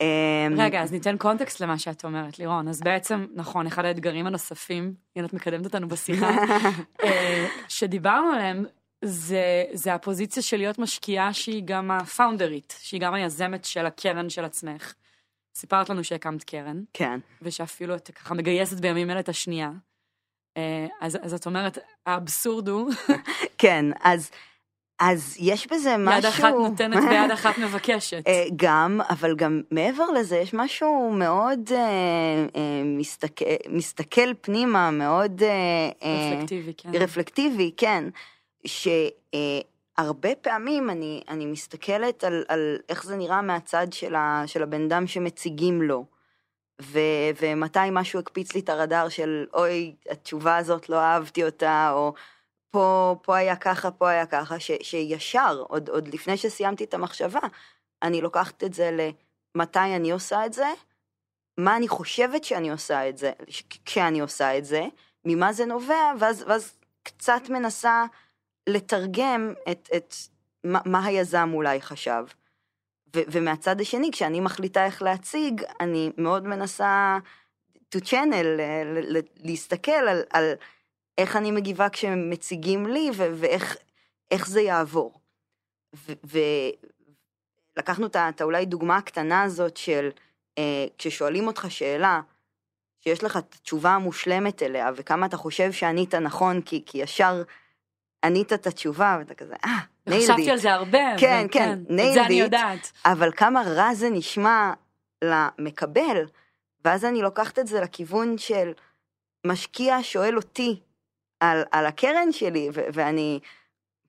[0.00, 2.68] אה, רגע, אז ניתן קונטקסט למה שאת אומרת, לירון.
[2.68, 6.30] אז בעצם, נכון, אחד האתגרים הנוספים, הנה את מקדמת אותנו בשיחה,
[7.04, 8.64] אה, שדיברנו עליהם,
[9.04, 14.44] זה, זה הפוזיציה של להיות משקיעה שהיא גם הפאונדרית, שהיא גם היזמת של הקרן של
[14.44, 14.94] עצמך.
[15.54, 19.70] סיפרת לנו שהקמת קרן, כן, ושאפילו את ככה מגייסת בימים אלה את השנייה.
[20.56, 22.90] אה, אז, אז את אומרת, האבסורד הוא,
[23.58, 24.30] כן, אז
[24.98, 26.18] אז יש בזה משהו...
[26.18, 28.22] יד אחת נותנת ויד אחת מבקשת.
[28.26, 31.78] אה, גם, אבל גם מעבר לזה, יש משהו מאוד אה,
[32.56, 35.42] אה, מסתכל, מסתכל פנימה, מאוד...
[35.42, 35.48] אה,
[36.02, 36.90] אה, רפלקטיבי, כן.
[36.94, 38.04] רפלקטיבי, כן,
[38.64, 44.84] שהרבה פעמים אני, אני מסתכלת על, על איך זה נראה מהצד של, ה, של הבן
[44.84, 46.04] אדם שמציגים לו,
[46.82, 46.98] ו,
[47.40, 52.14] ומתי משהו הקפיץ לי את הרדאר של אוי, התשובה הזאת, לא אהבתי אותה, או
[52.70, 57.40] פה, פה היה ככה, פה היה ככה, ש, שישר, עוד, עוד לפני שסיימתי את המחשבה,
[58.02, 59.10] אני לוקחת את זה
[59.56, 60.66] למתי אני עושה את זה,
[61.58, 63.32] מה אני חושבת שאני עושה את זה,
[63.84, 64.86] כשאני עושה את זה,
[65.24, 68.04] ממה זה נובע, ואז, ואז קצת מנסה
[68.66, 70.14] לתרגם את, את
[70.64, 72.24] מה, מה היזם אולי חשב.
[73.16, 77.18] ו, ומהצד השני, כשאני מחליטה איך להציג, אני מאוד מנסה
[77.96, 80.54] to channel, ל- להסתכל על, על
[81.18, 83.76] איך אני מגיבה כשמציגים לי, ו- ואיך
[84.30, 85.20] איך זה יעבור.
[87.76, 90.08] ולקחנו ה- את האולי דוגמה הקטנה הזאת של
[90.58, 92.20] אה, כששואלים אותך שאלה,
[93.00, 97.42] שיש לך את התשובה המושלמת אליה, וכמה אתה חושב שענית נכון, כי, כי ישר
[98.24, 99.78] ענית את התשובה, ואתה כזה, אה,
[100.08, 100.50] nailed חשבתי it.
[100.50, 100.98] על זה הרבה.
[101.18, 102.44] כן, אבל כן, את זה nailed אני it.
[102.44, 102.92] יודעת.
[103.04, 104.72] אבל כמה רע זה נשמע
[105.24, 106.26] למקבל,
[106.84, 108.72] ואז אני לוקחת את זה לכיוון של
[109.46, 110.80] משקיע שואל אותי
[111.40, 113.40] על, על הקרן שלי, ו- ואני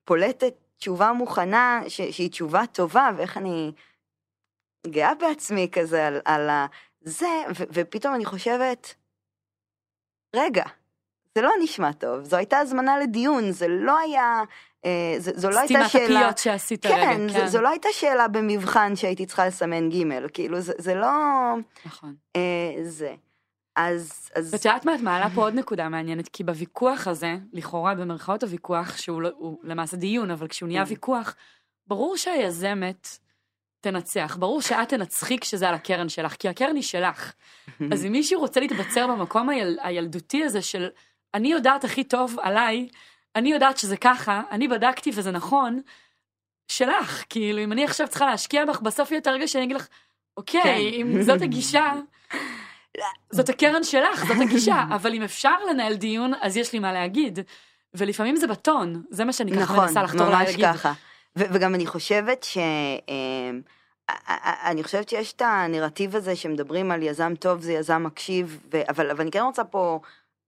[0.04, 3.72] פולטת תשובה מוכנה, ש- שהיא תשובה טובה, ואיך אני
[4.86, 6.66] גאה בעצמי כזה על, על ה-
[7.00, 7.26] זה,
[7.58, 8.94] ו- ופתאום אני חושבת,
[10.36, 10.64] רגע,
[11.34, 14.42] זה לא נשמע טוב, זו הייתה הזמנה לדיון, זה לא היה,
[14.84, 16.20] אה, זו, זו לא הייתה סתימת שאלה...
[16.20, 17.40] הפיות שעשית כן, רגע.
[17.40, 17.46] כן.
[17.46, 21.10] זו לא הייתה שאלה במבחן שהייתי צריכה לסמן ג', כאילו זה, זה לא
[21.86, 22.14] נכון.
[22.36, 23.14] אה, זה.
[23.76, 27.94] אז, אז ואת יודעת מה, את מעלה פה עוד נקודה מעניינת, כי בוויכוח הזה, לכאורה
[27.94, 29.30] במרכאות הוויכוח, שהוא לא,
[29.62, 30.90] למעשה דיון, אבל כשהוא נהיה כן.
[30.90, 31.34] ויכוח,
[31.86, 33.18] ברור שהיזמת
[33.80, 37.32] תנצח, ברור שאת תנצחי כשזה על הקרן שלך, כי הקרן היא שלך.
[37.92, 40.88] אז אם מישהו רוצה להתבצר במקום היל, הילדותי הזה של
[41.34, 42.88] אני יודעת הכי טוב עליי,
[43.36, 45.80] אני יודעת שזה ככה, אני בדקתי וזה נכון,
[46.68, 49.88] שלך, כאילו אם אני עכשיו צריכה להשקיע בך, בסוף יהיה את הרגע שאני אגיד לך,
[50.36, 51.00] אוקיי, כן.
[51.00, 51.92] אם זאת הגישה,
[53.30, 57.38] זאת הקרן שלך, זאת הגישה, אבל אם אפשר לנהל דיון, אז יש לי מה להגיד.
[57.94, 60.64] ולפעמים זה בטון, זה מה שאני ככה נכון, מנסה לחתור ממש להגיד.
[60.64, 60.92] ככה.
[61.38, 62.58] ו- וגם אני חושבת ש...
[63.08, 63.60] אמ,
[64.64, 69.10] אני חושבת שיש את הנרטיב הזה שמדברים על יזם טוב זה יזם מקשיב, ו- אבל,
[69.10, 70.00] אבל אני כן רוצה פה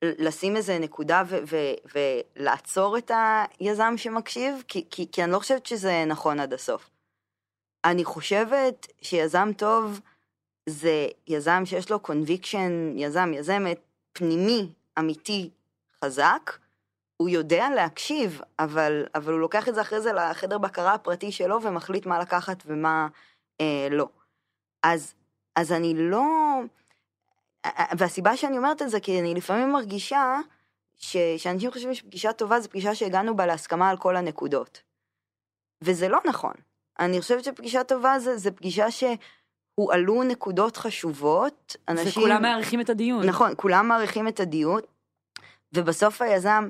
[0.05, 1.99] לשים איזה נקודה ו- ו-
[2.37, 3.11] ולעצור את
[3.61, 6.91] היזם שמקשיב, כי, כי, כי אני לא חושבת שזה נכון עד הסוף.
[7.85, 10.01] אני חושבת שיזם טוב
[10.67, 13.81] זה יזם שיש לו קונביקשן, יזם, יזמת,
[14.13, 15.51] פנימי, אמיתי,
[16.05, 16.53] חזק,
[17.17, 21.63] הוא יודע להקשיב, אבל, אבל הוא לוקח את זה אחרי זה לחדר בקרה הפרטי שלו
[21.63, 23.09] ומחליט מה לקחת ומה
[23.61, 24.09] אה, לא.
[24.83, 25.15] אז,
[25.57, 26.25] אז אני לא...
[27.99, 30.39] והסיבה שאני אומרת את זה, כי אני לפעמים מרגישה
[30.97, 34.83] ש, שאנשים חושבים שפגישה טובה זו פגישה שהגענו בה להסכמה על כל הנקודות.
[35.83, 36.55] וזה לא נכון.
[36.99, 38.91] אני חושבת שפגישה טובה זה, זה פגישה
[39.77, 41.77] שהועלו נקודות חשובות.
[41.89, 42.23] אנשים...
[42.23, 43.27] וכולם מעריכים את הדיון.
[43.27, 44.81] נכון, כולם מעריכים את הדיון,
[45.73, 46.69] ובסוף היזם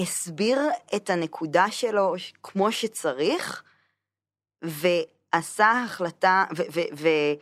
[0.00, 0.60] הסביר
[0.96, 3.62] את הנקודה שלו כמו שצריך,
[4.62, 7.34] ועשה החלטה, ו- ו- ו-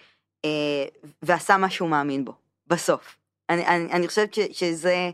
[0.45, 0.85] אה,
[1.23, 2.33] ועשה מה שהוא מאמין בו,
[2.67, 3.17] בסוף.
[3.51, 5.11] אני, אני, אני חושבת ש, שזה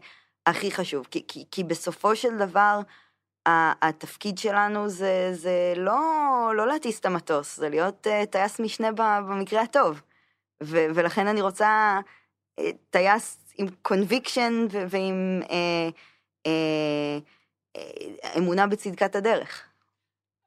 [0.47, 2.81] הכי חשוב, כי, כי, כי בסופו של דבר,
[3.47, 6.01] התפקיד שלנו זה, זה לא,
[6.57, 10.01] לא להטיס את המטוס, זה להיות אה, טייס משנה במקרה הטוב.
[10.63, 12.01] ו- ולכן אני רוצה
[12.61, 15.89] אה, טייס עם conviction ועם אה,
[16.47, 17.19] אה,
[17.77, 19.63] אה, אמונה בצדקת הדרך.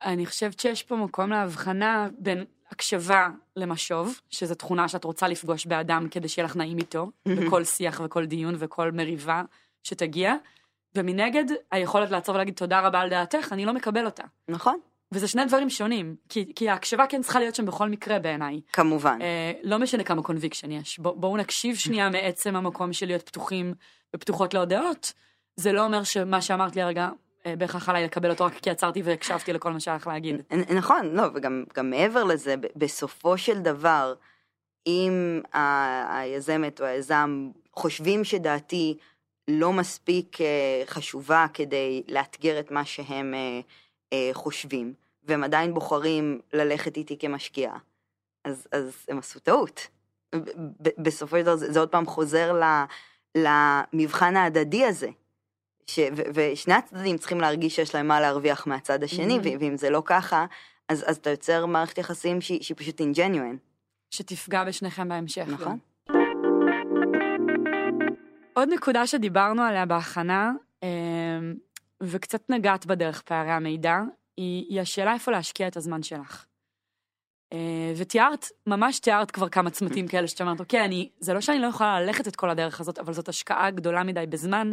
[0.04, 6.08] אני חושבת שיש פה מקום להבחנה בין הקשבה למשוב, שזו תכונה שאת רוצה לפגוש באדם
[6.12, 9.44] כדי שיהיה לך נעים איתו, בכל שיח וכל דיון וכל מריבה
[9.84, 10.34] שתגיע,
[10.98, 14.24] ומנגד היכולת לעצור ולהגיד תודה רבה על דעתך, אני לא מקבל אותה.
[14.48, 14.80] נכון?
[15.12, 18.62] וזה שני דברים שונים, כי, כי ההקשבה כן צריכה להיות שם בכל מקרה בעיניי.
[18.74, 19.20] כמובן.
[19.22, 23.74] אה, לא משנה כמה קונביקשן יש, בוא, בואו נקשיב שנייה מעצם המקום של להיות פתוחים
[24.16, 25.14] ופתוחות להודעות.
[25.56, 27.10] זה לא אומר שמה שאמרת לי הרגע
[27.46, 30.36] אה, בהכרח עליי לקבל אותו רק כי עצרתי והקשבתי לכל מה שהיה לך להגיד.
[30.76, 34.14] נכון, לא, וגם גם מעבר לזה, בסופו של דבר,
[34.88, 35.42] אם
[36.10, 38.98] היזמת או היזם חושבים שדעתי
[39.48, 43.60] לא מספיק אה, חשובה כדי לאתגר את מה שהם אה,
[44.14, 47.78] אה, חושבים, והם עדיין בוחרים ללכת איתי כמשקיעה,
[48.46, 49.88] אז, אז הם עשו טעות.
[50.98, 52.62] בסופו של דבר זה, זה עוד פעם חוזר
[53.36, 55.10] למבחן ההדדי הזה,
[55.88, 59.42] ש, ו, ושני הצדדים צריכים להרגיש שיש להם מה להרוויח מהצד השני, Mhm.
[59.48, 60.46] ו- ואם זה לא ככה,
[60.90, 63.56] אז, אז אתה יוצר מערכת יחסים שהיא, שהיא פשוט ingenuine,
[64.10, 65.46] שתפגע בשניכם בהמשך.
[65.60, 65.78] גם.
[68.58, 70.52] עוד נקודה שדיברנו עליה בהכנה,
[70.84, 71.40] אה,
[72.04, 73.98] וקצת נגעת בדרך פערי המידע,
[74.38, 76.46] היא, היא השאלה איפה להשקיע את הזמן שלך.
[77.54, 81.60] אה, ותיארת, ממש תיארת כבר כמה צמתים כאלה שאתה אומרת, אוקיי, אני, זה לא שאני
[81.60, 84.72] לא יכולה ללכת את כל הדרך הזאת, אבל זאת השקעה גדולה מדי בזמן,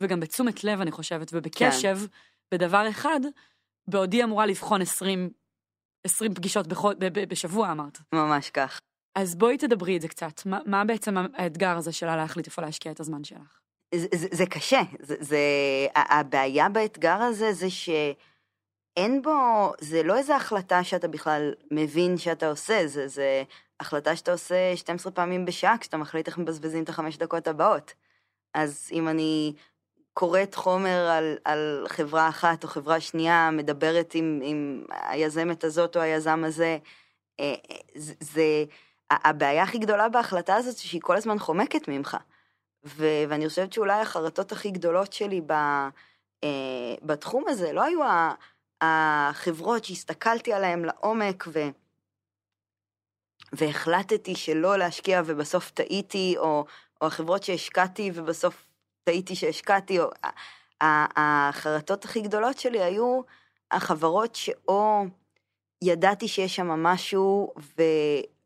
[0.00, 1.98] וגם בתשומת לב, אני חושבת, ובקשב,
[2.54, 3.20] בדבר אחד,
[3.88, 5.30] בעודי אמורה לבחון 20,
[6.04, 7.98] 20 פגישות בחוד, ב, ב, בשבוע, אמרת.
[8.14, 8.80] ממש כך.
[9.14, 10.46] אז בואי תדברי את זה קצת.
[10.46, 13.60] מה, מה בעצם האתגר הזה שלה להחליט איפה להשקיע את הזמן שלך?
[13.94, 15.38] זה, זה, זה קשה, זה, זה,
[15.94, 22.86] הבעיה באתגר הזה זה שאין בו, זה לא איזו החלטה שאתה בכלל מבין שאתה עושה,
[22.86, 23.42] זה, זה
[23.80, 27.94] החלטה שאתה עושה 12 פעמים בשעה כשאתה מחליט איך מבזבזים את החמש דקות הבאות.
[28.54, 29.54] אז אם אני
[30.14, 36.00] קוראת חומר על, על חברה אחת או חברה שנייה, מדברת עם, עם היזמת הזאת או
[36.00, 36.78] היזם הזה,
[37.40, 38.64] אה, אה, זה, זה,
[39.24, 42.16] הבעיה הכי גדולה בהחלטה הזאת זה שהיא כל הזמן חומקת ממך.
[42.84, 45.88] ו- ואני חושבת שאולי החרטות הכי גדולות שלי ב-
[46.44, 48.00] אה, בתחום הזה לא היו
[48.80, 51.68] החברות שהסתכלתי עליהן לעומק ו-
[53.52, 56.64] והחלטתי שלא להשקיע ובסוף טעיתי, או,
[57.00, 58.66] או החברות שהשקעתי ובסוף
[59.04, 60.10] טעיתי שהשקעתי, או...
[61.16, 63.20] החרטות הכי גדולות שלי היו
[63.70, 65.04] החברות שאו
[65.82, 67.54] ידעתי שיש שם משהו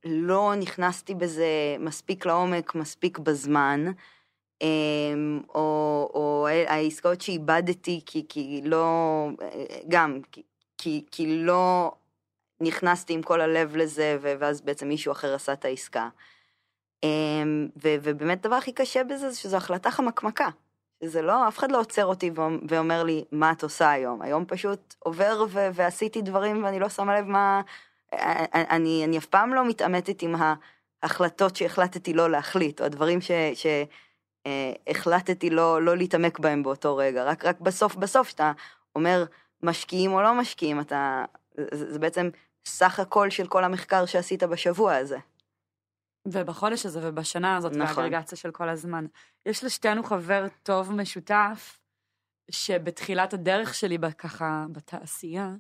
[0.07, 3.85] ולא נכנסתי בזה מספיק לעומק, מספיק בזמן,
[4.63, 9.29] אמ, או, או העסקאות שאיבדתי כי, כי לא,
[9.89, 10.21] גם,
[10.79, 11.93] כי, כי, לא
[12.61, 16.09] נכנסתי עם כל הלב לזה, ואז בעצם מישהו אחר עשה את העסקה.
[17.03, 20.49] אמ, ו- ובאמת הדבר הכי קשה בזה זה שזו החלטה חמקמקה.
[21.05, 24.23] שזה לא, אף אחד לא עוצר אותי ואומ- ואומר לי, מה את עושה היום?
[24.23, 27.61] היום פשוט עובר ו- ועשיתי דברים ואני לא שמה לב מה...
[28.55, 30.35] אני, אני אף פעם לא מתעמתת עם
[31.03, 33.31] ההחלטות שהחלטתי לא להחליט, או הדברים ש...
[33.55, 33.67] ש
[34.47, 37.25] אה, לא, לא להתעמק בהם באותו רגע.
[37.25, 38.53] רק, רק בסוף בסוף, שאתה
[38.97, 39.25] אומר
[39.63, 41.25] משקיעים או לא משקיעים, אתה...
[41.73, 42.31] זה, זה בעצם
[42.67, 45.19] סך הכל של כל המחקר שעשית בשבוע הזה.
[46.27, 47.97] ובחודש הזה ובשנה הזאת, נכון.
[47.97, 49.07] באגרגציה של כל הזמן.
[49.47, 51.79] יש לשתינו חבר טוב משותף,
[52.51, 55.51] שבתחילת הדרך שלי, ככה, בתעשייה,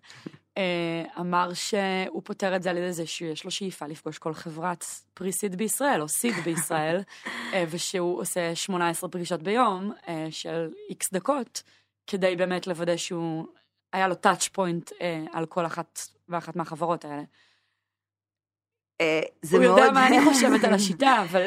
[0.58, 4.84] אה, אמר שהוא פותר את זה על ידי זה שיש לו שאיפה לפגוש כל חברת
[5.14, 7.00] פריסיד בישראל, או סיד בישראל,
[7.52, 11.62] אה, ושהוא עושה 18 פגישות ביום אה, של איקס דקות,
[12.06, 13.46] כדי באמת לוודא שהוא,
[13.92, 14.90] היה לו טאצ' פוינט
[15.32, 17.22] על כל אחת ואחת מהחברות האלה.
[19.42, 19.78] זה הוא מאוד...
[19.78, 21.46] יודע מה אני חושבת על השיטה, אבל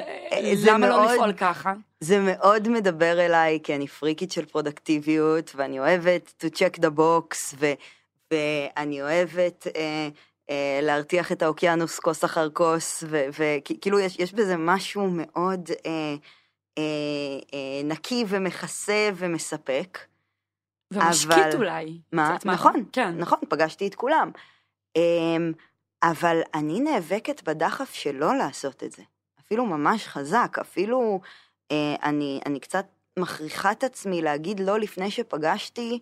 [0.67, 1.73] למה לא מאוד- לפעול ככה?
[1.99, 7.55] זה מאוד מדבר אליי, כי אני פריקית של פרודקטיביות, ואני אוהבת to check the box,
[7.59, 7.65] ו,
[8.31, 10.07] ואני אוהבת אה,
[10.49, 16.15] אה, להרתיח את האוקיינוס כוס אחר כוס, וכאילו יש, יש בזה משהו מאוד אה,
[16.77, 16.83] אה,
[17.53, 19.97] אה, נקי ומכסה ומספק.
[20.93, 21.99] ומשקיט אבל- אולי.
[22.12, 22.38] מה?
[22.45, 23.17] נכון, כן.
[23.17, 24.31] נכון, פגשתי את כולם.
[24.95, 25.51] אמ,
[26.03, 29.03] אבל אני נאבקת בדחף שלא לעשות את זה.
[29.39, 31.27] אפילו ממש חזק, אפילו אה,
[32.03, 32.86] אני, אני קצת
[33.19, 35.99] מכריחה את עצמי להגיד לא לפני שפגשתי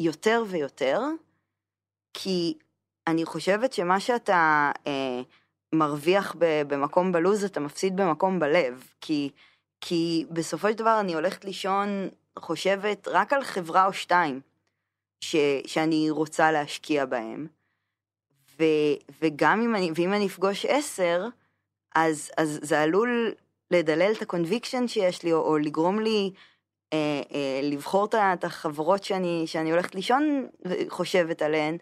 [0.00, 1.00] יותר ויותר,
[2.14, 2.54] כי
[3.06, 5.20] אני חושבת שמה שאתה אה,
[5.74, 8.90] מרוויח ב, במקום בלו"ז, אתה מפסיד במקום בלב.
[9.00, 9.30] כי,
[9.80, 14.40] כי בסופו של דבר אני הולכת לישון, חושבת רק על חברה או שתיים
[15.20, 17.46] ש, שאני רוצה להשקיע בהם.
[18.58, 18.64] ו,
[19.22, 21.26] וגם אם אני, ואם אני אפגוש עשר,
[21.94, 23.34] אז, אז זה עלול
[23.70, 26.30] לדלל את ה conviction שיש לי, או, או לגרום לי
[26.92, 31.76] אה, אה, לבחור את החברות שאני, שאני הולכת לישון וחושבת עליהן,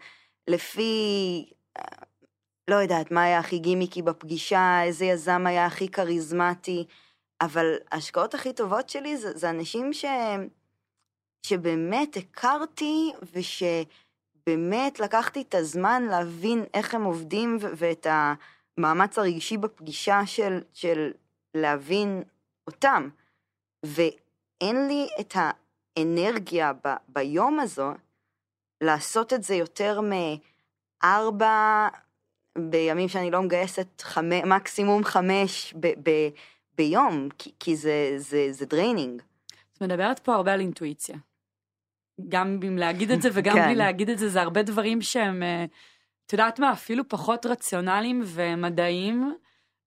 [0.49, 1.45] לפי,
[1.77, 1.83] אה,
[2.69, 6.87] לא יודעת, מה היה הכי גימיקי בפגישה, איזה יזם היה הכי כריזמטי,
[7.41, 10.05] אבל ההשקעות הכי טובות שלי זה, זה אנשים ש,
[11.47, 20.61] שבאמת הכרתי, ושבאמת לקחתי את הזמן להבין איך הם עובדים, ואת המאמץ הרגשי בפגישה של,
[20.73, 21.13] של
[21.55, 22.23] להבין
[22.67, 23.09] אותם.
[23.87, 27.93] ואין לי את האנרגיה ב, ביום הזו
[28.81, 30.01] לעשות את זה יותר
[31.03, 31.89] מארבע,
[32.59, 36.11] בימים שאני לא מגייסת, חמי, מקסימום חמש ב, ב,
[36.77, 39.23] ביום, כי, כי זה, זה, זה draining.
[39.73, 41.17] את מדברת פה הרבה על אינטואיציה.
[42.29, 43.65] גם עם להגיד את זה וגם כן.
[43.65, 45.65] בלי להגיד את זה, זה הרבה דברים שהם, אה,
[46.27, 49.35] את יודעת מה, אפילו פחות רציונליים ומדעיים,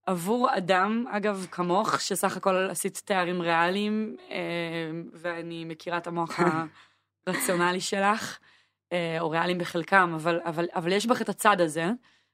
[0.08, 4.38] עבור אדם, אגב, כמוך, שסך הכל עשית תארים ריאליים, אה,
[5.13, 6.39] ואני מכירה את המוח
[7.28, 8.38] הרציונלי שלך,
[8.91, 11.86] אה, או ריאליים בחלקם, אבל, אבל, אבל יש בך את הצד הזה,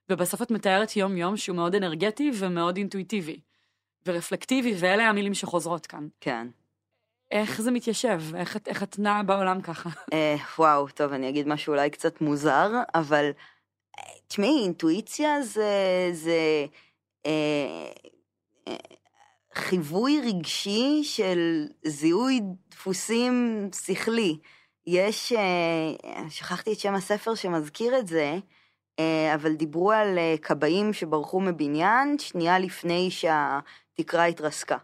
[0.09, 3.39] ובסוף את מתארת יום-יום שהוא מאוד אנרגטי ומאוד אינטואיטיבי,
[4.05, 6.07] ורפלקטיבי, ואלה המילים שחוזרות כאן.
[6.21, 6.47] כן.
[7.31, 8.21] איך זה מתיישב?
[8.36, 9.89] איך, איך את נעה בעולם ככה?
[10.13, 13.31] אה, וואו, טוב, אני אגיד משהו אולי קצת מוזר, אבל
[14.27, 16.65] תשמעי, אינטואיציה זה, זה
[19.55, 24.38] חיווי רגשי של זיהוי דפוסים שכלי.
[24.88, 28.38] יש, אה, שכחתי את שם הספר שמזכיר את זה,
[28.99, 34.77] אה, אבל דיברו על אה, כבאים שברחו מבניין שנייה לפני שהתקרה התרסקה.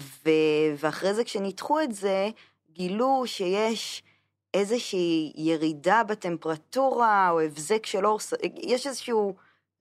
[0.00, 0.30] ו...
[0.78, 2.28] ואחרי זה כשניתחו את זה,
[2.72, 4.02] גילו שיש
[4.54, 8.18] איזושהי ירידה בטמפרטורה או הבזק של אור,
[8.62, 9.34] יש איזשהו...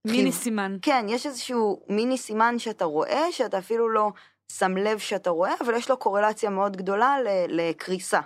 [0.08, 0.78] מיני סימן.
[0.82, 4.12] כן, יש איזשהו מיני סימן שאתה רואה, שאתה אפילו לא
[4.52, 8.20] שם לב שאתה רואה, אבל יש לו קורלציה מאוד גדולה לקריסה.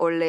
[0.00, 0.22] או, ל,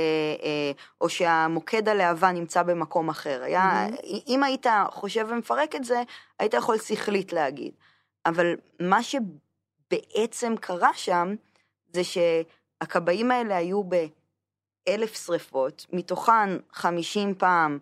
[0.43, 3.43] אה, או שהמוקד הלהבה נמצא במקום אחר.
[3.43, 3.95] היה, מהמם.
[4.27, 6.03] אם היית חושב ומפרק את זה,
[6.39, 7.71] היית יכול שכלית להגיד.
[8.25, 11.35] אבל מה שבעצם קרה שם,
[11.93, 17.79] זה שהכבאים האלה היו באלף שריפות, מתוכן חמישים פעם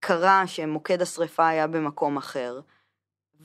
[0.00, 2.60] קרה שמוקד השריפה היה במקום אחר,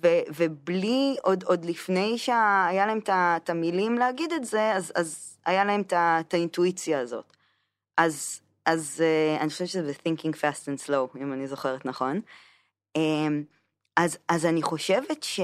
[0.03, 5.65] ו- ובלי, עוד, עוד לפני שהיה להם את המילים להגיד את זה, אז, אז היה
[5.65, 7.33] להם את האינטואיציה הזאת.
[7.97, 12.21] אז, אז uh, אני חושבת שזה thinking fast and slow, אם אני זוכרת נכון.
[12.97, 13.01] Um,
[13.95, 15.39] אז, אז אני חושבת ש,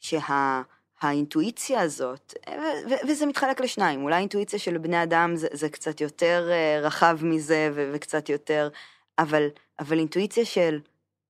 [0.00, 6.00] שהאינטואיציה הזאת, ו- ו- וזה מתחלק לשניים, אולי אינטואיציה של בני אדם זה, זה קצת
[6.00, 8.68] יותר uh, רחב מזה ו- וקצת יותר,
[9.18, 9.46] אבל,
[9.78, 10.80] אבל אינטואיציה של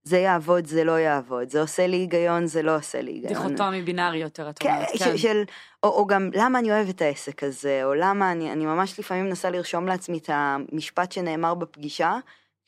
[0.05, 3.33] זה יעבוד, זה לא יעבוד, זה עושה לי היגיון, זה לא עושה לי היגיון.
[3.33, 4.89] דיכוטומי בינארי יותר, את כן, אומרת.
[4.95, 5.17] ש- כן.
[5.19, 5.43] של,
[5.83, 9.25] או, או גם למה אני אוהב את העסק הזה, או למה אני, אני ממש לפעמים
[9.25, 12.19] מנסה לרשום לעצמי את המשפט שנאמר בפגישה,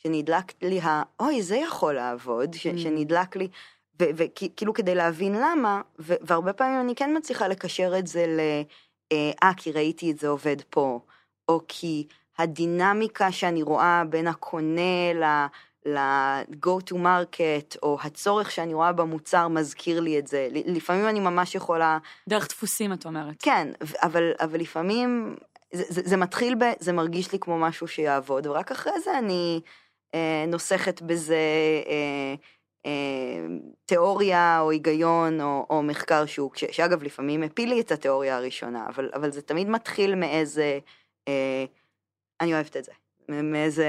[0.02, 2.78] שנדלק לי ה, אוי, זה יכול לעבוד, ש, Mm.
[2.78, 3.48] שנדלק לי,
[4.00, 8.40] וכאילו כדי להבין למה, ו, והרבה פעמים אני כן מצליחה לקשר את זה ל,
[9.12, 11.00] אה, אה, כי ראיתי את זה עובד פה,
[11.48, 12.06] או כי
[12.38, 15.24] הדינמיקה שאני רואה בין הקונה ל...
[15.94, 20.48] ל-go to market, או הצורך שאני רואה במוצר מזכיר לי את זה.
[20.53, 21.98] לפעמים אני ממש יכולה,
[22.29, 23.35] דרך דפוסים, את אומרת.
[23.38, 23.68] כן,
[24.03, 25.37] אבל, אבל לפעמים
[25.72, 26.64] זה, זה, זה מתחיל ב...
[26.81, 29.61] זה מרגיש לי כמו משהו שיעבוד, ורק אחרי זה אני
[30.14, 31.37] אה, נוסכת בזה
[31.87, 32.35] אה,
[32.87, 33.46] אה,
[33.85, 38.87] תיאוריה או היגיון או, או מחקר שוק, ש, שאגב לפעמים הפיל לי את התיאוריה הראשונה,
[38.88, 40.79] אבל, אבל זה תמיד מתחיל מאיזה,
[41.29, 41.64] אה,
[42.40, 42.92] אני אוהבת את זה,
[43.28, 43.88] מאיזה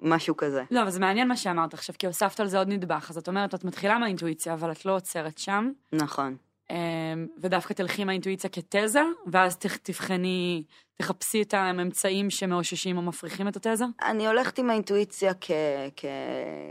[0.00, 0.64] משהו כזה.
[0.70, 3.10] לא, אבל זה מעניין מה שאמרת עכשיו, כי הוספת על זה עוד נדבך.
[3.10, 6.36] אז את אומרת, את מתחילה מהאינטואיציה, אבל את לא עוצרת שם, נכון.
[6.70, 10.62] אמ, ודווקא תלכי עם האינטואיציה כתזה, ואז תבחני,
[10.96, 13.84] תחפשי את האמצעים שמאוששים או מפריכים את התזה?
[14.02, 15.50] אני הולכת עם האינטואיציה כ...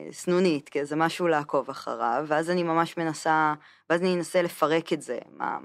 [0.10, 3.54] כסנונית, כאיזה משהו לעקוב אחריו, ואז אני ממש מנסה,
[3.90, 5.58] ואז אני אנסה לפרק את זה, מה...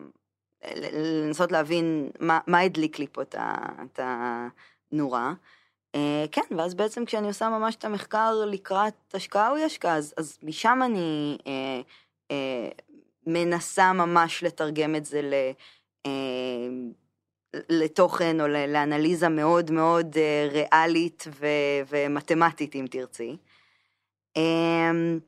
[0.92, 4.00] לנסות להבין מה, מה הדליק לי פה את
[4.92, 5.32] הנורה.
[5.94, 10.14] אה, כן, ואז בעצם כשאני עושה ממש את המחקר לקראת השקעה או אי השקעה, אז,
[10.16, 11.80] אז משם אני אה,
[12.30, 12.68] אה,
[13.26, 15.34] מנסה ממש לתרגם את זה ל...
[16.06, 16.10] אה,
[17.68, 21.46] לתוכן או לאנליזה מאוד מאוד אה, ריאלית ו-
[21.88, 23.36] ומתמטית, אם תרצי.
[24.36, 25.18] אמ,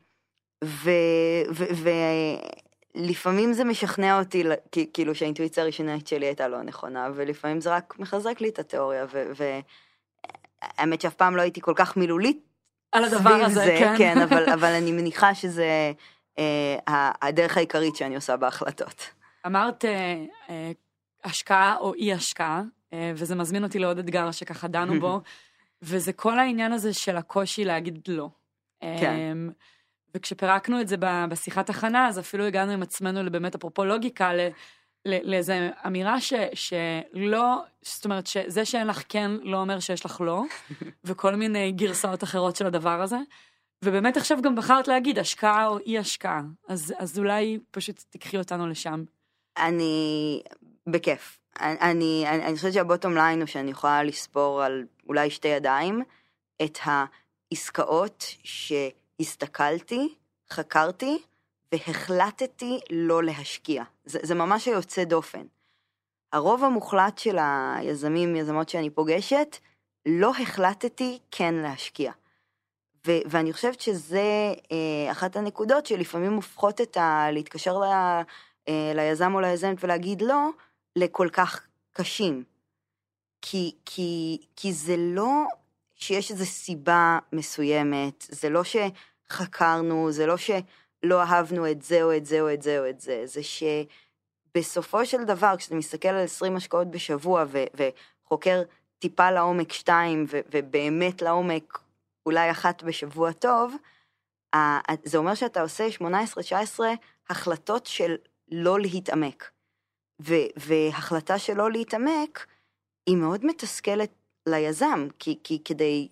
[0.64, 0.90] ו-
[1.54, 1.90] ו-
[2.94, 4.44] ולפעמים זה משכנע אותי,
[4.92, 9.06] כאילו שהאינטואיציה הראשונית שלי הייתה לא נכונה, ולפעמים זה רק מחזק לי את התיאוריה,
[10.64, 12.38] והאמת שאף פעם לא הייתי כל כך מילולית
[12.92, 13.94] על הדבר הזה, זה, כן.
[13.98, 15.92] כן, אבל, אבל אני מניחה שזה
[16.38, 19.10] אה, הדרך העיקרית שאני עושה בהחלטות.
[19.46, 20.72] אמרת אה, אה,
[21.24, 25.20] השקעה או אי השקעה, אה, וזה מזמין אותי לעוד אתגר שככה דנו בו,
[25.82, 28.28] וזה כל העניין הזה של הקושי להגיד לא.
[28.80, 28.86] כן.
[29.04, 29.32] אה,
[30.14, 30.96] וכשפירקנו את זה
[31.28, 34.48] בשיחת הכנה, אז אפילו הגענו עם עצמנו לבאמת, אפרופו לוגיקה, ל-
[35.06, 35.52] לאיזו
[35.86, 40.42] אמירה ש, שלא, זאת אומרת שזה שאין לך כן לא אומר שיש לך לא,
[41.04, 43.18] וכל מיני גרסאות אחרות של הדבר הזה.
[43.84, 48.66] ובאמת עכשיו גם בחרת להגיד השקעה או אי השקעה, אז, אז אולי פשוט תקחי אותנו
[48.66, 49.04] לשם.
[49.58, 50.42] אני,
[50.86, 51.38] בכיף.
[51.60, 56.02] אני, אני, אני חושבת שהבוטום ליין הוא שאני יכולה לספור על אולי שתי ידיים
[56.62, 60.14] את העסקאות שהסתכלתי,
[60.50, 61.18] חקרתי
[61.72, 63.84] והחלטתי לא להשקיע.
[64.04, 65.42] זה, זה ממש היוצא דופן.
[66.32, 69.56] הרוב המוחלט של היזמים, יזמות שאני פוגשת,
[70.06, 72.12] לא החלטתי כן להשקיע.
[73.06, 77.26] ו- ואני חושבת שזה אה, אחת הנקודות שלפעמים הופכות את ה...
[77.32, 77.84] להתקשר ל...
[78.68, 80.48] אה, ליזם או ליזמת ולהגיד לא
[80.96, 82.44] לכל כך קשים.
[83.42, 85.44] כי, כי, כי זה לא
[85.94, 90.36] שיש איזו סיבה מסוימת, זה לא שחקרנו, זה לא
[91.04, 95.06] שלא אהבנו את זה או את זה או את זה או את זה, זה שבסופו
[95.06, 98.62] של דבר, כשאתה מסתכל על 20 השקעות בשבוע ו, וחוקר
[98.98, 101.78] טיפה לעומק שתיים, ו, ובאמת לעומק
[102.26, 103.74] אולי אחת בשבוע טוב,
[105.04, 105.88] זה אומר שאתה עושה
[106.78, 106.80] 18-19
[107.28, 108.16] החלטות של
[108.48, 109.50] לא להתעמק.
[110.22, 112.46] ו- והחלטה של לא להתעמק
[113.06, 114.10] היא מאוד מתסכלת
[114.46, 116.08] ליזם, כי, כי כדי,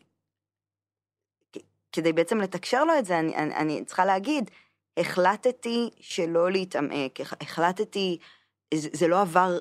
[1.93, 4.51] כדי בעצם לתקשר לו את זה, אני, אני, אני צריכה להגיד,
[4.99, 8.19] החלטתי שלא להתעמק, החלטתי,
[8.75, 9.59] זה, זה לא עבר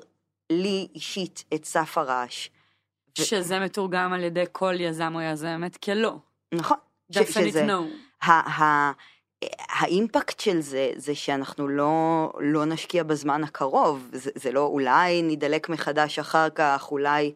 [0.52, 2.48] לי אישית את סף הרעש.
[3.14, 6.16] שזה מתורגם על ידי כל יזם או יזמת כלא.
[6.54, 6.76] נכון.
[7.12, 8.26] definite no.
[8.28, 8.92] ה-
[9.68, 15.68] האימפקט של זה, זה שאנחנו לא, לא נשקיע בזמן הקרוב, זה, זה לא אולי נדלק
[15.68, 17.32] מחדש אחר כך, אולי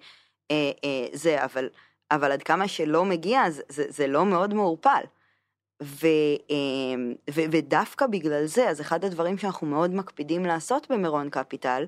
[0.51, 1.69] אה, אה, זה, אבל,
[2.11, 5.03] אבל עד כמה שלא מגיע, זה, זה לא מאוד מעורפל.
[5.83, 6.07] ו,
[6.51, 11.87] אה, ו, ודווקא בגלל זה, אז אחד הדברים שאנחנו מאוד מקפידים לעשות במירון קפיטל,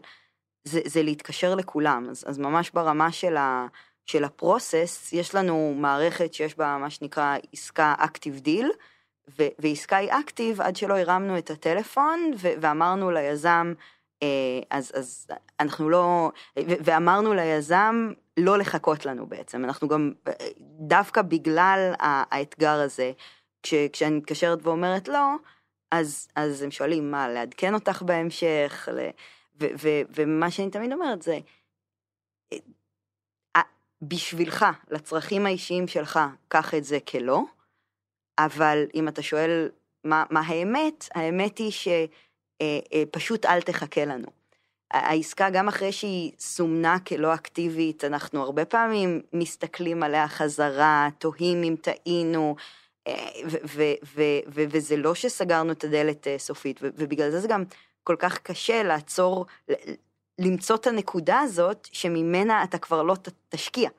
[0.65, 2.07] זה, זה להתקשר לכולם.
[2.11, 3.67] אז, אז ממש ברמה של, ה,
[4.07, 8.71] של ה process, יש לנו מערכת שיש בה מה שנקרא עסקה active deal,
[9.59, 13.75] ועסקה היא active עד שלא הרמנו את הטלפון ואמרנו ליזם,
[14.23, 14.29] אה,
[14.71, 15.27] אז, אז
[15.61, 20.13] אנחנו לא, ואמרנו ליזם לא לחכות לנו בעצם, אנחנו גם,
[20.81, 23.13] דווקא בגלל האתגר הזה,
[23.65, 25.35] כש, כשאני מתקשרת ואומרת לא,
[25.91, 29.09] אז, אז הם שואלים מה, לעדכן אותך בהמשך, ל,
[29.61, 31.39] ו, ו, ומה שאני תמיד אומרת זה,
[32.53, 32.59] אה,
[34.03, 37.41] בשבילך, לצרכים האישיים שלך, קח את זה כלא,
[38.39, 39.69] אבל אם אתה שואל
[40.05, 44.27] מה, מה האמת, האמת היא שפשוט אה, אה, אל תחכה לנו.
[44.91, 51.75] העסקה, גם אחרי שהיא סומנה כלא אקטיבית, אנחנו הרבה פעמים מסתכלים עליה חזרה, תוהים אם
[51.81, 52.84] טעינו, אה,
[54.49, 57.65] וזה לא שסגרנו את הדלת סופית, ובגלל זה זה גם
[58.05, 59.47] כל כך קשה לעצור,
[60.39, 63.15] למצוא את הנקודה הזאת שממנה אתה כבר לא
[63.49, 63.91] תשקיע.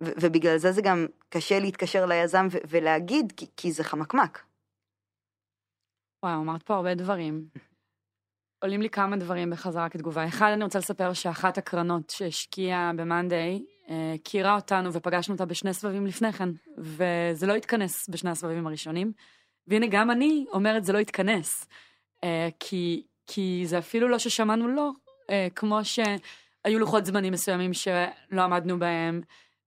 [0.00, 4.44] ובגלל זה זה גם קשה להתקשר ליזם ולהגיד, כי, כי זה חמקמק.
[6.24, 7.48] וואו, אמרת פה הרבה דברים.
[8.62, 10.28] עולים לי כמה דברים בחזרה כתגובה.
[10.28, 16.06] אחד, אני רוצה לספר שאחת הקרנות שהשקיעה ב-Monday, אה, הכירה אותנו ופגשנו אותה בשני סבבים
[16.06, 19.12] לפני כן, וזה לא התכנס בשני הסבבים הראשונים.
[19.66, 21.66] והנה, גם אני אומרת זה לא התכנס,
[22.24, 24.90] אה, כי, כי זה אפילו לא ששמענו לא,
[25.30, 29.20] אה, כמו שהיו לוחות זמנים מסוימים שלא עמדנו בהם.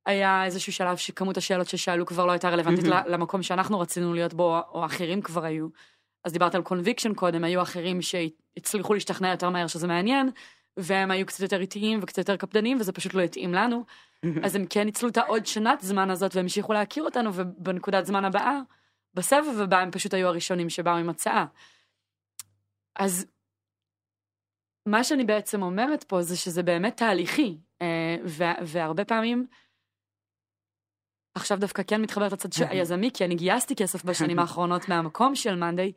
[0.05, 4.59] היה איזשהו שלב שכמות השאלות ששאלו כבר לא הייתה רלוונטית למקום שאנחנו רצינו להיות בו,
[4.73, 5.67] או אחרים כבר היו.
[6.25, 10.29] אז דיברת על קונביקשן קודם, היו אחרים שהצליחו להשתכנע יותר מהר שזה מעניין,
[10.77, 13.85] והם היו קצת יותר איטיים וקצת יותר קפדניים, וזה פשוט לא התאים לנו.
[14.45, 18.59] אז הם כן ניצלו את העוד שנת זמן הזאת והמשיכו להכיר אותנו, ובנקודת זמן הבאה,
[19.13, 21.45] בסבב הבא הם פשוט היו הראשונים שבאו עם הצעה.
[22.95, 23.25] אז
[24.85, 28.15] מה שאני בעצם אומרת פה זה שזה באמת תהליכי, אה,
[28.63, 29.47] והרבה פעמים,
[31.35, 35.91] עכשיו דווקא כן מתחברת לצד היזמי, כי אני גייסתי כסף בשנים האחרונות מהמקום של מאנדיי,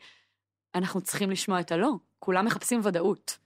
[0.75, 1.93] אנחנו צריכים לשמוע את הלא.
[2.19, 3.39] כולם מחפשים ודאות.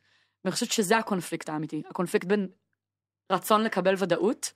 [0.44, 1.82] ואני חושבת שזה הקונפליקט האמיתי.
[1.90, 2.48] הקונפליקט בין
[3.32, 4.52] רצון לקבל ודאות,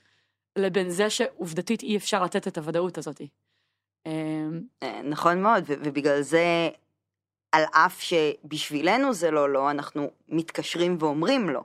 [0.58, 3.20] לבין זה שעובדתית אי אפשר לתת את הוודאות הזאת.
[4.06, 6.68] אמ, אה, נכון מאוד, ובגלל זה,
[7.52, 11.64] על אף שבשבילנו זה לא לא, אנחנו מתקשרים ואומרים לא.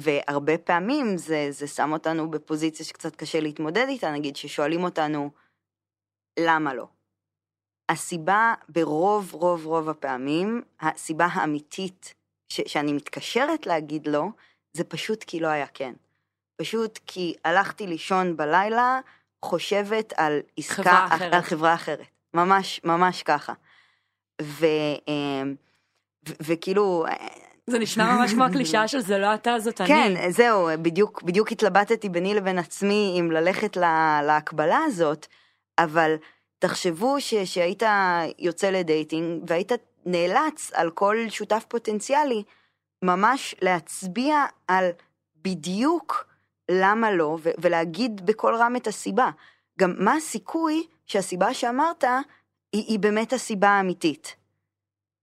[0.00, 5.30] והרבה פעמים זה, זה שם אותנו בפוזיציה שקצת קשה להתמודד איתה, נגיד ששואלים אותנו,
[6.38, 6.88] למה לא?
[7.88, 12.14] הסיבה ברוב רוב רוב הפעמים, הסיבה האמיתית
[12.48, 14.24] ש- שאני מתקשרת להגיד לא,
[14.72, 15.92] זה פשוט כי לא היה כן.
[16.56, 19.00] פשוט כי הלכתי לישון בלילה,
[19.44, 21.34] חושבת על עסקה, חברה אחרת.
[21.34, 22.06] על חברה אחרת.
[22.34, 23.52] ממש, ממש ככה.
[24.40, 25.54] אמ,
[26.40, 27.04] וכאילו,
[27.66, 29.88] זה נשמע ממש כמו הקלישאה של זה לא אתה, זאת אני.
[29.88, 35.26] כן, זהו, בדיוק, בדיוק התלבטתי ביני לבין עצמי אם ללכת לה, להקבלה הזאת,
[35.78, 36.14] אבל
[36.58, 37.82] תחשבו ש, שהיית
[38.38, 39.72] יוצא לדייטינג והיית
[40.06, 42.42] נאלץ על כל שותף פוטנציאלי
[43.04, 44.90] ממש להצביע על
[45.36, 46.26] בדיוק
[46.70, 49.30] למה לא, ו- ולהגיד בקול רם את הסיבה.
[49.78, 52.04] גם מה הסיכוי שהסיבה שאמרת
[52.72, 54.36] היא, היא באמת הסיבה האמיתית.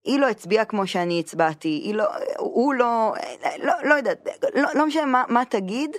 [0.04, 2.06] היא לא הצביעה כמו שאני הצבעתי, היא לא,
[2.38, 3.14] הוא לא,
[3.60, 5.92] לא, לא יודעת, לא, לא משנה מה, מה תגיד,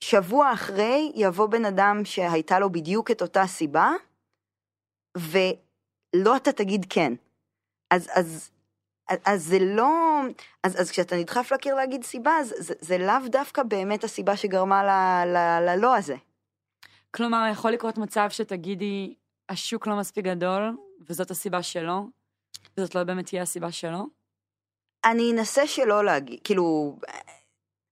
[0.00, 3.92] שבוע אחרי יבוא בן אדם שהייתה לו בדיוק את אותה סיבה,
[6.16, 7.12] ולא אתה תגיד כן.
[7.90, 8.50] אז, אז
[9.24, 10.20] אז זה לא,
[10.64, 14.84] אז, אז כשאתה נדחף לקיר להגיד סיבה, אז זה, זה לאו דווקא באמת הסיבה שגרמה
[14.84, 16.16] ל- ל- ללא הזה.
[17.10, 19.14] כלומר, יכול לקרות מצב שתגידי,
[19.48, 20.76] השוק לא מספיק גדול,
[21.08, 22.06] וזאת הסיבה שלו,
[22.76, 24.06] וזאת לא באמת תהיה הסיבה שלו?
[25.04, 26.96] אני אנסה שלא להגיד, כאילו,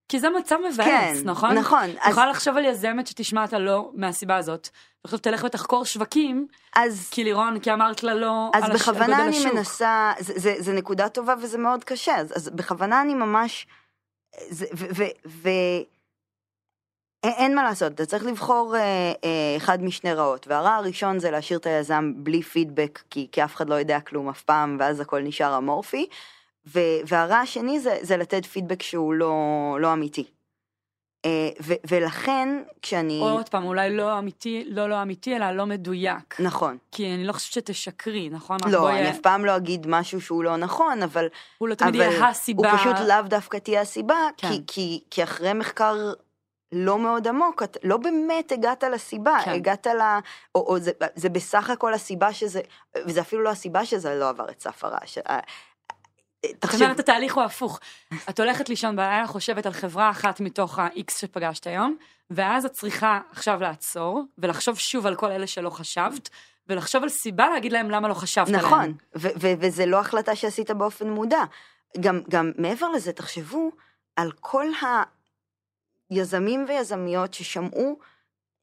[0.09, 1.55] כי זה מצב מבאס, כן, נכון?
[1.55, 4.69] נכון, אז, יכולה לחשוב על יזמת שתשמע את הלא מהסיבה הזאת,
[5.05, 6.47] ועכשיו תלך ותחקור שווקים,
[6.77, 9.53] אז, כי לירון, כי אמרת לה לא אז על בכוונה אני השוק.
[9.53, 13.67] מנסה, זה, זה, זה נקודה טובה וזה מאוד קשה, אז, אז בכוונה אני ממש,
[14.49, 15.49] זה, ו, ו, ו,
[17.23, 21.31] אין, אין מה לעשות, אתה צריך לבחור אה, אה, אחד משני רעות, והרע הראשון זה
[21.31, 25.01] להשאיר את היזם בלי פידבק, כי, כי אף אחד לא יודע כלום אף פעם, ואז
[25.01, 26.07] הכל נשאר אמורפי,
[26.75, 29.35] ו, והרע השני זה, זה לתת פידבק שהוא לא,
[29.81, 30.25] לא אמיתי.
[31.25, 33.21] אה, ו, ולכן, כשאני...
[33.21, 36.41] או עוד פעם, אולי לא אמיתי, לא לא אמיתי, אלא לא מדויק.
[36.41, 36.79] נכון.
[36.93, 38.59] כי אני לא חושבת שתשקרי, נכון?
[38.71, 41.27] לא, אני אף פעם לא אגיד משהו שהוא לא נכון, אבל
[41.59, 42.71] הוא לא תמיד יהיה הסיבה.
[42.71, 44.49] הוא פשוט לאו דווקא תהיה הסיבה, כן.
[44.49, 46.13] כי, כי, כי אחרי מחקר
[46.73, 49.51] לא מאוד עמוק, את לא באמת הגעת לסיבה, כן.
[49.51, 50.01] הגעת ל...
[50.55, 52.61] או, או זה, זה בסך הכל הסיבה שזה,
[53.07, 55.19] וזה אפילו לא הסיבה שזה לא עבר את סף הרעש.
[56.53, 57.81] זאת תחשב, אומרת, התהליך הוא הפוך.
[58.31, 61.97] את הולכת לישון בלילה, חושבת על חברה אחת מתוך ה-X שפגשת היום,
[62.31, 66.29] ואז את צריכה עכשיו לעצור, ולחשוב שוב על כל אלה שלא חשבת,
[66.69, 68.65] ולחשוב על סיבה להגיד להם למה לא חשבת עליהם.
[68.65, 71.45] נכון, ו- ו- וזה לא החלטה שעשית באופן מודע.
[72.01, 73.71] גם, גם מעבר לזה, תחשבו
[74.17, 74.67] על כל
[76.11, 77.99] היזמים ויזמיות ששמעו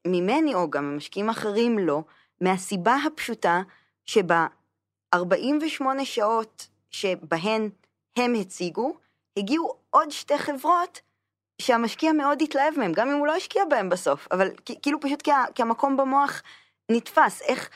[0.06, 2.02] ממני, או גם ממשקיעים אחרים לא,
[2.40, 3.62] מהסיבה הפשוטה
[4.06, 4.46] שבה
[5.14, 7.70] 48 שעות שבהן
[8.16, 8.96] הם הציגו,
[9.36, 11.00] הגיעו עוד שתי חברות
[11.62, 14.50] שהמשקיע מאוד התלהב מהם, גם אם הוא לא השקיע בהם בסוף, אבל
[14.82, 16.42] כאילו פשוט כי, כי המקום במוח
[16.90, 17.42] נתפס.
[17.42, 17.70] איך,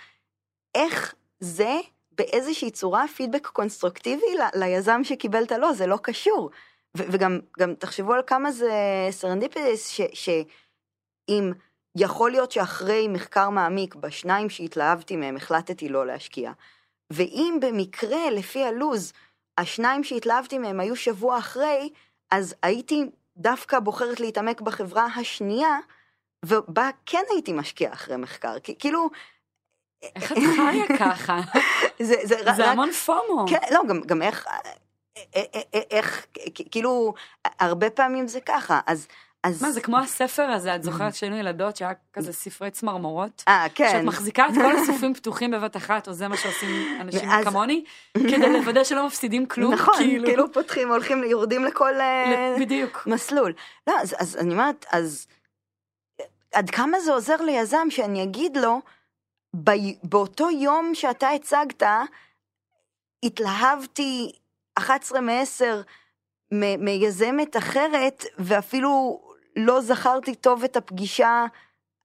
[0.75, 1.77] איך זה
[2.13, 6.51] באיזושהי צורה פידבק קונסטרוקטיבי ל- ליזם שקיבל את הלא, זה לא קשור.
[6.97, 8.73] ו- וגם גם תחשבו על כמה זה
[9.11, 11.53] serendipitous, שאם
[11.97, 16.53] יכול להיות שאחרי מחקר מעמיק בשניים שהתלהבתי מהם החלטתי לא להשקיע,
[17.13, 19.13] ואם במקרה לפי הלוז
[19.59, 21.91] השניים שהתלהבתי מהם היו שבוע אחרי,
[22.31, 23.05] אז הייתי
[23.37, 25.79] דווקא בוחרת להתעמק בחברה השנייה,
[26.45, 28.59] ובה כן הייתי משקיעה אחרי מחקר.
[28.63, 29.11] כי- כאילו,
[30.17, 31.41] איך את חיה ככה?
[32.03, 33.47] זה, זה, זה רק- המון פומו.
[33.49, 34.59] כן, לא, גם, גם איך, אה,
[35.37, 35.43] אה,
[35.75, 36.27] אה, איך,
[36.71, 37.15] כאילו,
[37.61, 39.09] הרבה פעמים זה ככה, אז...
[39.45, 39.63] אז...
[39.63, 43.45] מה, זה כמו הספר הזה, את זוכרת שהיינו ילדות, שהיה כזה ספרי צמרמורות?
[43.49, 43.89] אה, כן.
[43.93, 47.85] שאת מחזיקה את כל הספרים פתוחים בבת אחת, או זה מה שעושים אנשים ואז- כמוני,
[48.15, 53.07] כדי לוודא שלא מפסידים כלום, נכון, כאילו פותחים, הולכים, יורדים לכל אה, בדיוק.
[53.07, 53.53] מסלול.
[53.87, 55.27] לא, אז, אז אני אומרת, אז
[56.55, 58.81] עד כמה זה עוזר ליזם שאני אגיד לו,
[59.65, 59.71] ב,
[60.03, 61.83] באותו יום שאתה הצגת,
[63.25, 64.33] התלהבתי
[64.79, 65.65] 11 מ-10
[66.55, 69.21] מ- מיזמת אחרת, ואפילו
[69.59, 71.47] לא זכרתי טוב את הפגישה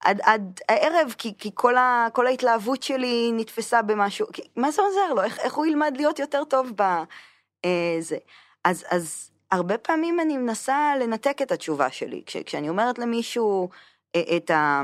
[0.04, 4.28] עד, עד הערב, כי, כי כל, ה, כל ההתלהבות שלי נתפסה במשהו.
[4.34, 5.24] כי, מה זה עוזר לו?
[5.24, 8.18] איך, איך הוא ילמד להיות יותר טוב בזה?
[8.64, 12.24] אז, אז הרבה פעמים אני מנסה לנתק את התשובה שלי.
[12.26, 13.70] כש, כשאני אומרת למישהו
[14.16, 14.82] אה, את, ה,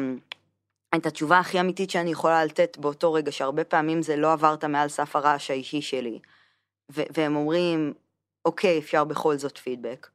[0.95, 4.89] את התשובה הכי אמיתית שאני יכולה לתת באותו רגע, שהרבה פעמים זה לא עברת מעל
[4.89, 6.19] סף הרעש האישי שלי,
[6.91, 7.93] ו- והם אומרים,
[8.45, 10.09] אוקיי, אפשר בכל זאת פידבק.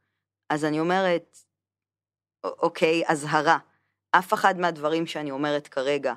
[0.50, 1.53] אז אני אומרת, "א-
[2.44, 3.58] אוקיי, אזהרה.
[4.10, 6.14] אף אחד מהדברים שאני אומרת כרגע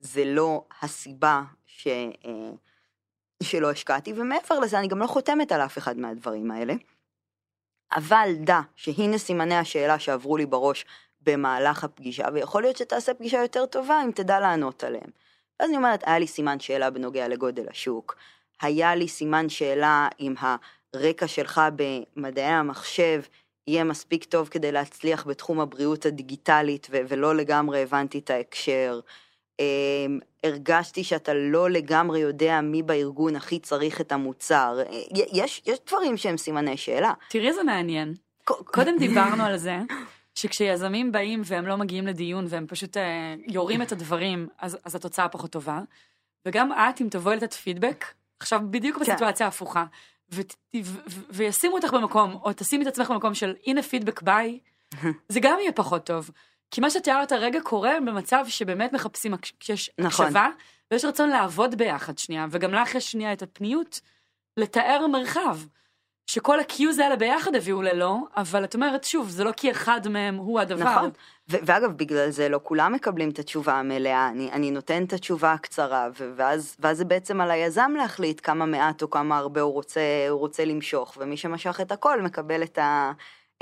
[0.00, 2.50] זה לא הסיבה ש, אה,
[3.42, 6.74] שלא השקעתי, ומעבר לזה אני גם לא חותמת על אף אחד מהדברים האלה.
[7.92, 10.84] אבל דע שהנה סימני השאלה שעברו לי בראש
[11.20, 15.10] במהלך הפגישה, ויכול להיות שתעשה פגישה יותר טובה אם תדע לענות עליהם.
[15.60, 18.16] ואז אני אומרת, היה לי סימן שאלה בנוגע לגודל השוק,
[18.60, 20.34] היה לי סימן שאלה אם
[20.94, 23.20] הרקע שלך במדעי המחשב
[23.66, 29.00] יהיה מספיק טוב כדי להצליח בתחום הבריאות הדיגיטלית, ו- ולא לגמרי הבנתי את ההקשר.
[29.60, 29.64] אמ,
[30.44, 34.78] הרגשתי שאתה לא לגמרי יודע מי בארגון הכי צריך את המוצר.
[34.90, 37.12] י- יש, יש דברים שהם סימני שאלה.
[37.28, 38.14] תראי איזה מעניין.
[38.44, 39.78] קודם דיברנו על זה,
[40.34, 45.28] שכשיזמים באים והם לא מגיעים לדיון והם פשוט אה, יורים את הדברים, אז, אז התוצאה
[45.28, 45.80] פחות טובה.
[46.46, 48.04] וגם את, אם תבואי לתת פידבק,
[48.40, 49.84] עכשיו בדיוק בסיטואציה ההפוכה,
[51.30, 54.58] וישימו אותך במקום, או תשימי את עצמך במקום של הנה פידבק ביי,
[55.28, 56.30] זה גם יהיה פחות טוב.
[56.70, 60.26] כי מה שתיארת הרגע קורה במצב שבאמת מחפשים, כשיש נכון.
[60.26, 60.48] הקשבה,
[60.90, 64.00] ויש רצון לעבוד ביחד שנייה, וגם לך יש שנייה את הפניות
[64.56, 65.58] לתאר מרחב.
[66.26, 70.36] שכל ה-Qs האלה ביחד הביאו ללא, אבל את אומרת, שוב, זה לא כי אחד מהם
[70.36, 70.84] הוא הדבר.
[70.84, 71.10] נכון.
[71.50, 75.52] ו- ואגב, בגלל זה לא כולם מקבלים את התשובה המלאה, אני, אני נותן את התשובה
[75.52, 79.72] הקצרה, ו- ואז, ואז זה בעצם על היזם להחליט כמה מעט או כמה הרבה הוא
[79.72, 80.00] רוצה,
[80.30, 83.12] הוא רוצה למשוך, ומי שמשך את הכל מקבל את, ה-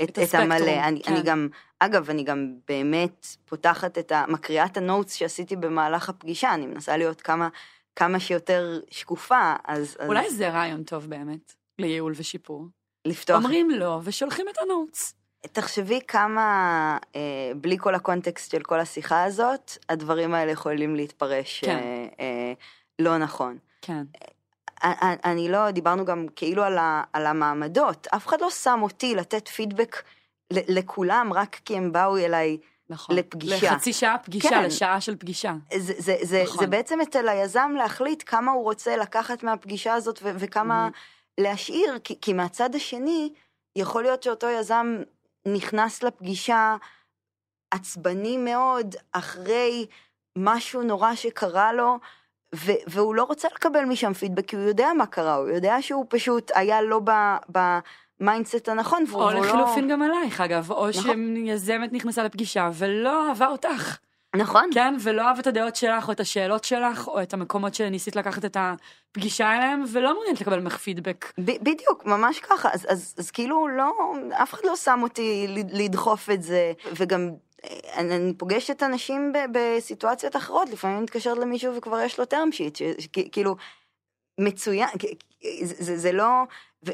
[0.03, 0.79] את, את את המלא.
[0.83, 1.13] אני, כן.
[1.13, 1.47] אני גם,
[1.79, 4.25] אגב, אני גם באמת פותחת את ה...
[4.27, 7.49] מקריאה את ה notes שעשיתי במהלך הפגישה, אני מנסה להיות כמה,
[7.95, 9.97] כמה שיותר שקופה, אז...
[9.99, 12.67] אז אולי זה רעיון טוב באמת, לייעול ושיפור.
[13.05, 15.15] לפתוח אומרים לא, ושולחים את ה notes.
[15.51, 21.63] תחשבי כמה, אה, בלי כל ה context של כל השיחה הזאת, הדברים האלה יכולים להתפרש
[21.63, 21.77] כן.
[21.77, 22.53] אה, אה,
[22.99, 23.57] לא נכון.
[23.81, 24.03] כן.
[24.83, 29.15] אני, אני לא, דיברנו גם כאילו על, ה, על המעמדות, אף אחד לא שם אותי
[29.15, 30.03] לתת פידבק
[30.53, 32.57] לכולם רק כי הם באו אליי.
[32.89, 33.15] נכון.
[33.15, 33.73] לפגישה.
[33.73, 34.63] לחצי שעה פגישה, כן.
[34.63, 35.53] לשעה של פגישה.
[35.77, 36.59] זה, זה, זה, נכון.
[36.59, 40.89] זה בעצם אצל היזם להחליט כמה הוא רוצה לקחת מהפגישה הזאת ו, וכמה
[41.37, 43.33] להשאיר, כי, כי מהצד השני,
[43.75, 44.97] יכול להיות שאותו יזם
[45.47, 46.75] נכנס לפגישה
[47.71, 49.85] עצבני מאוד אחרי
[50.37, 51.99] משהו נורא שקרה לו,
[52.55, 56.05] ו- והוא לא רוצה לקבל משם פידבק, כי הוא יודע מה קרה, הוא יודע שהוא
[56.09, 57.01] פשוט היה לא
[58.19, 61.35] ב mindset הנכון, והוא או והוא לחילופין גם עלייך, אגב, או נכון.
[61.47, 63.97] שיזמת נכנסה לפגישה ולא אהבה אותך.
[64.37, 68.15] נכון, כן, ולא אהב את הדעות שלך, או את השאלות שלך, או את המקומות שניסית
[68.15, 71.33] לקחת את הפגישה אליהם, ולא מעוניינת לקבל ממך פידבק.
[71.37, 73.93] בדיוק, ממש ככה, אז, אז, אז כאילו לא,
[74.31, 77.29] אף אחד לא שם אותי לדחוף את זה, וגם
[77.65, 82.55] אה, אני, אני פוגשת אנשים ב, בסיטואציות אחרות, לפעמים מתקשרת למישהו וכבר יש לו term
[82.55, 83.55] sheet, כאילו,
[84.39, 84.89] מצוין,
[85.63, 86.43] זה, זה, זה לא,
[86.85, 86.91] ו,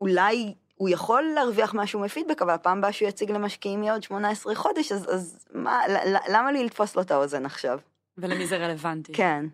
[0.00, 4.54] ואולי הוא יכול להרוויח משהו מפידבק, אבל הפעם הבאה שהוא יציג למשקיעים יהיה עוד 18
[4.54, 5.80] חודש, אז, אז מה,
[6.28, 7.78] למה לי לתפוס לו את האוזן עכשיו?
[8.18, 9.12] ולמי זה רלוונטי.
[9.12, 9.46] כן,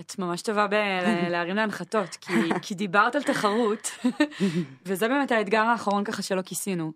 [0.00, 3.90] את ממש טובה בלהרים להנחתות, כי, כי דיברת על תחרות,
[4.86, 6.92] וזה באמת האתגר האחרון ככה שלא כיסינו.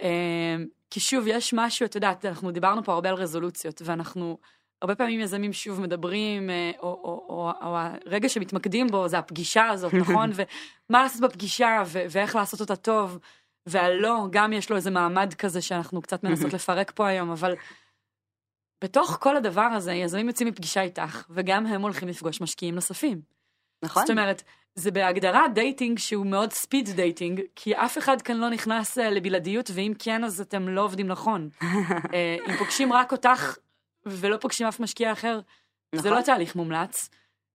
[0.00, 4.38] אמ, כי שוב, יש משהו, את יודעת, אנחנו דיברנו פה הרבה על רזולוציות, ואנחנו
[4.82, 9.68] הרבה פעמים יזמים שוב מדברים, אה, או, או, או, או הרגע שמתמקדים בו זה הפגישה
[9.68, 10.30] הזאת, נכון?
[10.34, 13.18] ומה לעשות בפגישה, ו- ואיך לעשות אותה טוב,
[13.66, 17.54] והלא, גם יש לו איזה מעמד כזה שאנחנו קצת מנסות לפרק פה היום, אבל
[18.84, 23.20] בתוך כל הדבר הזה, יזמים יוצאים מפגישה איתך, וגם הם הולכים לפגוש משקיעים נוספים.
[23.82, 24.02] נכון?
[24.02, 24.42] זאת אומרת,
[24.74, 29.70] זה בהגדרה dating שהוא מאוד speed dating, כי אף אחד כאן לא נכנס אה, לבלעדיות,
[29.74, 31.48] ואם כן, אז אתם לא עובדים נכון.
[32.14, 33.56] אה, אם פוגשים רק אותך
[34.06, 35.40] ולא פוגשים אף משקיע אחר,
[35.92, 36.12] זה נכון.
[36.12, 37.10] לא תהליך מומלץ.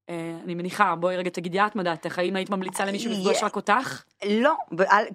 [0.10, 3.46] אה, אני מניחה, בואי רגע תגידי את מה דעתך, האם היית ממליצה למישהו לפגוש Yeah.
[3.46, 4.04] רק אותך?
[4.30, 4.54] לא,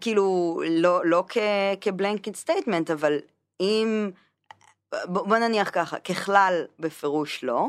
[0.00, 1.38] כאילו, לא, לא כ,
[1.80, 3.18] כ blanket statement, אבל
[3.60, 4.10] אם,
[5.04, 7.66] בוא, בוא נניח ככה, ככלל בפירוש לא.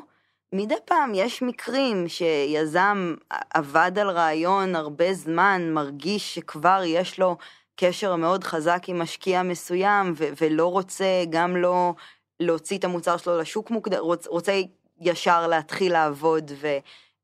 [0.53, 3.15] מדי פעם יש מקרים שיזם
[3.53, 7.38] עבד על רעיון הרבה זמן, מרגיש שכבר יש לו
[7.76, 11.93] קשר מאוד חזק עם משקיע מסוים, ו- ולא רוצה גם לא
[12.40, 14.62] להוציא את המוצר שלו לשוק מוקדם, רוצ- רוצה
[15.02, 16.68] ישר להתחיל לעבוד ו...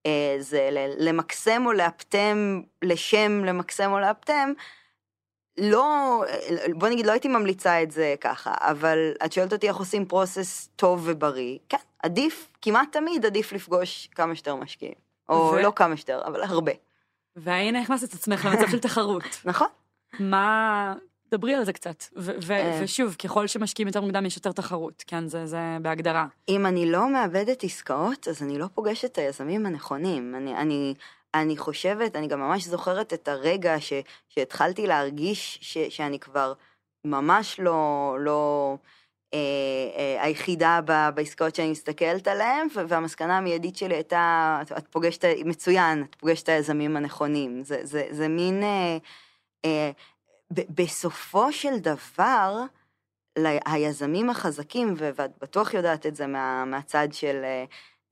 [0.06, 0.38] אה,
[0.98, 4.54] למקסם או לאפטם, לשם למקסם או לאפטם,
[5.58, 6.24] לא,
[6.76, 10.70] בוא נגיד, לא הייתי ממליצה את זה ככה, אבל את שואלת אותי איך עושים פרוסס
[10.76, 14.94] טוב ובריא, כן, עדיף, כמעט תמיד עדיף לפגוש כמה שיותר משקיעים.
[15.30, 16.72] או ו- לא כמה שיותר, אבל הרבה.
[17.36, 19.24] והנה הכנסת את עצמך למצב של תחרות.
[19.46, 19.68] נכון?
[20.20, 20.94] מה...
[21.34, 22.04] דברי על זה קצת.
[22.52, 22.80] אה.
[22.84, 26.28] ושוב, ככל שמשקיעים יותר מוקדם יש יותר תחרות, כן, זה, זה בהגדרה.
[26.50, 30.36] אם אני לא מאבדת עסקאות, אז אני לא פוגשת את היזמים הנכונים.
[30.36, 30.94] אני, אני,
[31.34, 33.94] אני חושבת, אני גם ממש זוכרת את הרגע ש,
[34.30, 36.54] שהתחלתי להרגיש ש, שאני כבר
[37.06, 38.76] ממש לא, לא
[39.34, 39.40] אה,
[39.98, 46.04] אה, היחידה ב, בעסקאות שאני מסתכלת עליהן, והמסקנה המיידית שלי הייתה, את, את פוגשת, מצוין,
[46.10, 47.64] את פוגשת את היזמים הנכונים.
[47.64, 48.64] זה, זה, זה מין...
[49.66, 49.92] אה,
[50.70, 52.64] בסופו של דבר,
[53.66, 57.42] היזמים החזקים, ואת בטוח יודעת את זה מה, מהצד של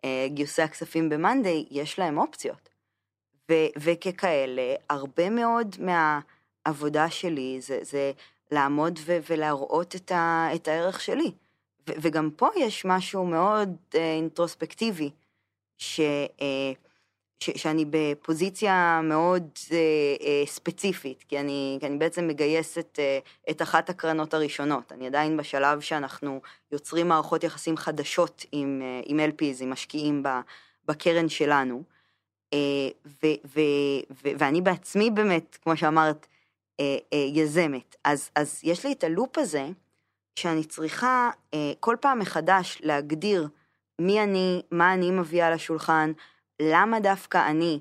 [0.06, 2.70] אה, גיוסי הכספים ב-Monday, יש להם אופציות.
[3.52, 8.12] ו- וככאלה, הרבה מאוד מהעבודה שלי זה, זה
[8.52, 11.32] לעמוד ו- ולהראות את, ה- את הערך שלי.
[11.90, 15.10] ו- וגם פה יש משהו מאוד אה, אינטרוספקטיבי,
[15.78, 16.02] ש...
[16.02, 16.02] ש-
[17.42, 19.78] שאני בפוזיציה מאוד אה,
[20.22, 23.20] אה, ספציפית, כי אני, כי אני בעצם מגייסת אה,
[23.50, 24.92] את אחת הקרנות הראשונות.
[24.92, 30.30] אני עדיין בשלב שאנחנו יוצרים מערכות יחסים חדשות עם, אה, עם LPs, עם משקיעים ב,
[30.86, 31.84] בקרן שלנו.
[32.54, 32.60] אה,
[33.06, 33.60] ו, ו,
[34.12, 36.28] ו, ואני בעצמי באמת, כמו שאמרת,
[36.80, 37.96] אה, אה, יזמת.
[38.04, 39.70] אז, אז יש לי את הלופ הזה,
[40.36, 43.48] שאני צריכה אה, כל פעם מחדש להגדיר
[44.00, 46.12] מי אני, מה אני מביאה לשולחן,
[46.62, 47.80] למה דווקא אני,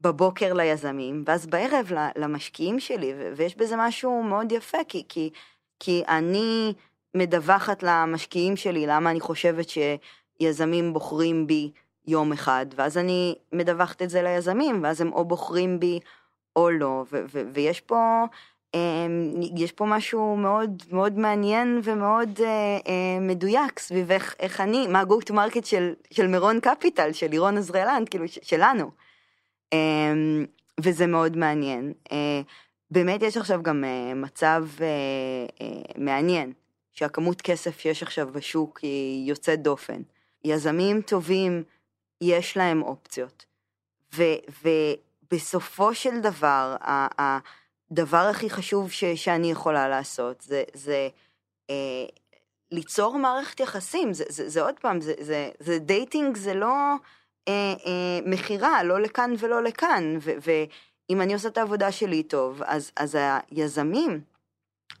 [0.00, 5.30] בבוקר ליזמים, ואז בערב למשקיעים שלי, ויש בזה משהו מאוד יפה, כי, כי,
[5.80, 6.74] כי אני
[7.14, 11.70] מדווחת למשקיעים שלי למה אני חושבת שיזמים בוחרים בי
[12.06, 16.00] יום אחד, ואז אני מדווחת את זה ליזמים, ואז הם או בוחרים בי
[16.56, 17.04] או לא,
[17.52, 18.24] ויש פה...
[18.74, 22.46] אמ, יש פה משהו מאוד מאוד מעניין ומאוד אה,
[22.88, 27.58] אה, מדויק סביב איך, איך אני, מה to market של, של מירון קפיטל, של לירון
[27.58, 28.90] עזריאלנד, כאילו ש- שלנו.
[29.72, 30.44] אמ,
[30.80, 31.92] וזה מאוד מעניין.
[32.12, 32.40] אה,
[32.90, 34.86] באמת יש עכשיו גם אה, מצב אה,
[35.60, 36.52] אה, מעניין,
[36.92, 40.00] שהכמות כסף שיש עכשיו בשוק היא יוצאת דופן.
[40.44, 41.62] יזמים טובים,
[42.20, 43.44] יש להם אופציות.
[44.14, 47.38] ו- ובסופו של דבר, ה- ה-
[47.90, 51.08] הדבר הכי חשוב ש- שאני יכולה לעשות זה, זה
[51.70, 52.06] אה,
[52.70, 54.12] ליצור מערכת יחסים.
[54.12, 56.74] זה, זה, זה עוד פעם, זה, זה, זה dating, זה לא
[57.48, 60.18] אה, אה, מכירה, לא לכאן ולא לכאן.
[60.20, 63.18] ו- ואם אני עושה את העבודה שלי טוב, אז, אז
[63.50, 64.20] היזמים,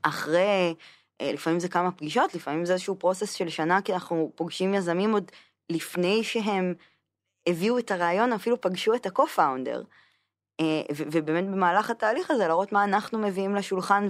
[0.02, 0.74] אחרי,
[1.20, 5.12] אה, לפעמים זה כמה פגישות, לפעמים זה איזשהו process של שנה, כי אנחנו פוגשים יזמים
[5.12, 5.30] עוד
[5.70, 6.74] לפני שהם
[7.48, 9.84] הביאו את הרעיון, אפילו פגשו את ה-co-founder.
[10.60, 14.08] אה, ובאמת במהלך התהליך הזה להראות מה אנחנו מביאים לשולחן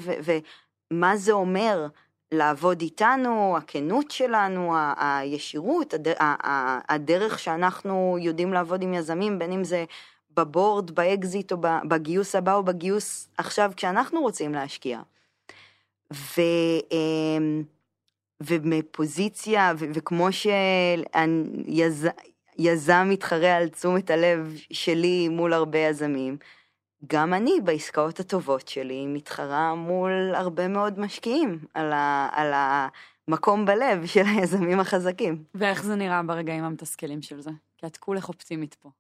[0.90, 1.86] ומה זה אומר
[2.32, 6.14] לעבוד איתנו, הכנות שלנו, הישירות, הד-
[6.88, 9.84] הדרך שאנחנו יודעים לעבוד עם יזמים, בין אם זה
[10.36, 11.57] ב board, באקזיט או
[11.88, 15.01] בגיוס הבא או בגיוס עכשיו כשאנחנו רוצים להשקיע.
[16.12, 16.40] ו...
[16.92, 17.62] אמ,
[18.40, 20.28] ומפוזיציה, ו- וכמו
[22.61, 26.36] שיזם מתחרה על תשומת הלב שלי מול הרבה יזמים,
[27.06, 34.06] גם אני בעסקאות הטובות שלי מתחרה מול הרבה מאוד משקיעים על, ה, על המקום בלב
[34.06, 35.44] של היזמים החזקים.
[35.54, 37.50] ואיך זה נראה ברגעים המתסכלים של זה?
[37.76, 38.90] כי את כולך אופטימית פה.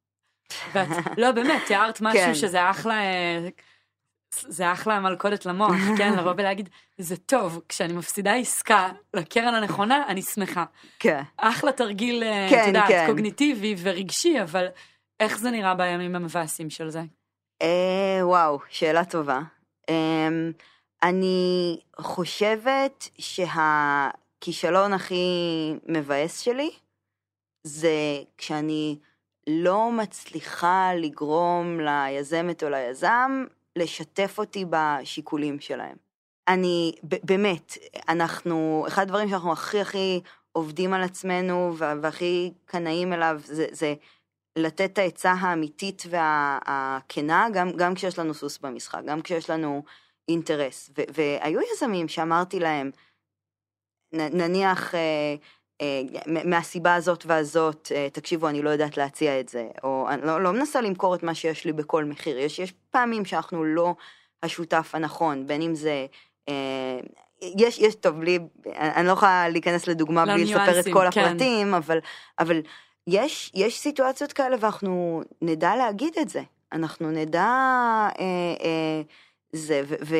[0.72, 2.34] ואת, לא, באמת, תיארת משהו כן.
[2.34, 3.48] שזה אחלה, אה,
[4.30, 6.18] זה אחלה מלכודת למוח, כן?
[6.18, 6.68] לבוא ולהגיד,
[6.98, 10.64] זה טוב, כשאני מפסידה עסקה לקרן הנכונה, אני שמחה.
[10.98, 11.22] כן.
[11.36, 13.06] אחלה תרגיל, אה, כן, יודעת, כן.
[13.06, 14.66] קוגניטיבי ורגשי, אבל
[15.20, 17.02] איך זה נראה בימים המבאסים של זה?
[17.62, 19.40] אה, וואו, שאלה טובה.
[19.88, 20.28] אה,
[21.02, 25.24] אני חושבת שהכישלון הכי
[25.86, 26.70] מבאס שלי
[27.62, 28.98] זה כשאני
[29.46, 33.44] לא מצליחה לגרום ליזמת או ליזם
[33.78, 35.96] לשתף אותי בשיקולים שלהם.
[36.48, 40.20] אני, באמת, אנחנו, אחד הדברים שאנחנו הכי הכי
[40.52, 43.94] עובדים על עצמנו וה- והכי קנאים אליו זה, זה
[44.56, 49.82] לתת את העצה האמיתית והכנה, גם, גם כשיש לנו סוס במשחק, גם כשיש לנו
[50.28, 50.90] אינטרס.
[50.98, 52.90] ו, והיו יזמים שאמרתי להם,
[54.12, 55.34] נ, נניח, אה,
[56.26, 60.52] מהסיבה הזאת והזאת, אה, תקשיבו, אני לא יודעת להציע את זה, או אני לא, לא
[60.52, 62.38] מנסה למכור את מה שיש לי בכל מחיר.
[62.38, 63.94] יש, יש פעמים שאנחנו לא
[64.42, 66.06] השותף הנכון, בין אם זה...
[66.48, 67.00] אה,
[67.42, 68.38] יש, יש, טוב, בלי,
[68.76, 71.20] אני לא יכולה להיכנס לדוגמה בלי לספר את כל כן.
[71.20, 71.98] הפרטים, אבל,
[72.38, 72.60] אבל
[73.06, 76.42] יש, יש סיטואציות כאלה ואנחנו נדע להגיד את זה.
[76.72, 77.46] אנחנו נדע
[78.18, 79.02] אה, אה,
[79.52, 80.14] זה, ו, ו,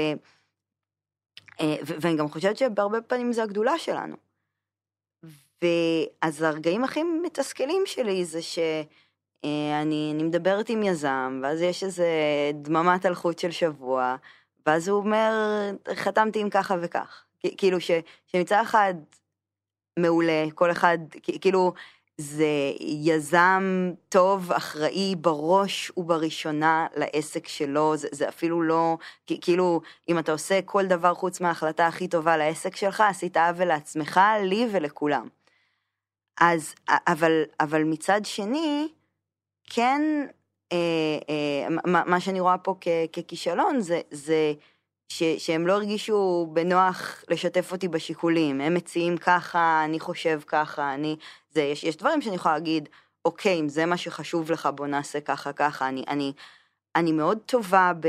[1.60, 4.27] אה, ו, ואני גם חושבת שבהרבה פעמים זה הגדולה שלנו.
[5.62, 9.72] ואז הרגעים הכי מתסכלים שלי זה שאני
[10.14, 12.08] אני מדברת עם יזם, ואז יש איזה
[12.54, 14.16] דממת אלחוט של שבוע,
[14.66, 15.32] ואז הוא אומר,
[15.94, 17.24] חתמתי עם ככה וכך.
[17.56, 17.90] כאילו ש,
[18.26, 18.94] שמצד אחד
[19.98, 20.98] מעולה, כל אחד,
[21.40, 21.72] כאילו,
[22.18, 30.32] זה יזם טוב, אחראי בראש ובראשונה לעסק שלו, זה, זה אפילו לא, כאילו, אם אתה
[30.32, 35.28] עושה כל דבר חוץ מההחלטה הכי טובה לעסק שלך, עשית עוול לעצמך, לי ולכולם.
[36.40, 38.88] אז, אבל, אבל מצד שני,
[39.64, 40.02] כן,
[40.72, 40.76] אה,
[41.28, 44.52] אה, מה, מה שאני רואה פה כ, ככישלון זה, זה
[45.08, 48.60] ש, שהם לא הרגישו בנוח לשתף אותי בשיקולים.
[48.60, 51.16] הם מציעים ככה, אני חושב ככה, אני...
[51.50, 52.88] זה, יש, יש דברים שאני יכולה להגיד,
[53.24, 55.88] אוקיי, אם זה מה שחשוב לך, בוא נעשה ככה, ככה.
[55.88, 56.32] אני, אני,
[56.96, 58.08] אני מאוד טובה ב,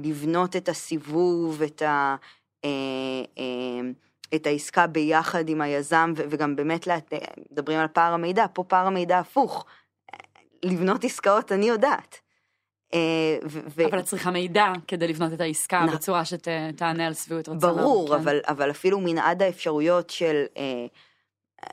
[0.00, 2.16] בלבנות את הסיבוב, את ה...
[2.64, 2.70] אה,
[3.38, 3.90] אה,
[4.34, 6.98] את העסקה ביחד עם היזם, ו- וגם באמת, לה-
[7.52, 9.64] מדברים על פער המידע, פה פער המידע הפוך.
[10.62, 12.20] לבנות עסקאות אני יודעת.
[12.94, 15.96] אה, ו- אבל את צריכה מידע כדי לבנות את העסקה נכון.
[15.96, 17.58] בצורה שתענה על שביעות רצון.
[17.58, 18.14] ברור, כן.
[18.14, 20.86] אבל, אבל אפילו מנעד האפשרויות של אה,
[21.64, 21.68] אה,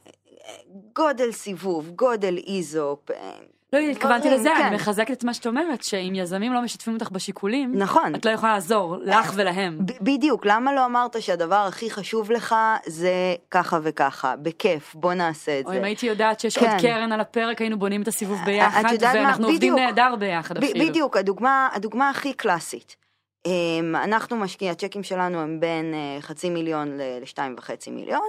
[0.95, 3.31] גודל סיבוב, גודל איזופ, אה,
[3.73, 4.65] לא, התכוונתי לזה, כן.
[4.65, 8.15] אני מחזקת את מה שאת אומרת, שאם יזמים לא משתפים אותך בשיקולים, נכון.
[8.15, 9.77] את לא יכולה לעזור לך ולהם.
[9.85, 12.55] ב- בדיוק, למה לא אמרת שהדבר הכי חשוב לך
[12.85, 13.11] זה
[13.51, 15.77] ככה וככה, בכיף, בוא נעשה את או זה.
[15.77, 16.71] אם הייתי יודעת שיש כן.
[16.71, 19.21] עוד קרן על הפרק, היינו בונים את הסיבוב את ביחד, יודעת מה?
[19.21, 19.75] ואנחנו עובדים.
[19.75, 20.85] נהדר ביחד אפילו.
[20.85, 22.95] בדיוק, הדוגמה, הדוגמה הכי קלאסית.
[23.45, 28.27] אמ, אנחנו משקיעים, הצ'קים שלנו הם בין אה, חצי מיליון לשתיים וחצי מיליון,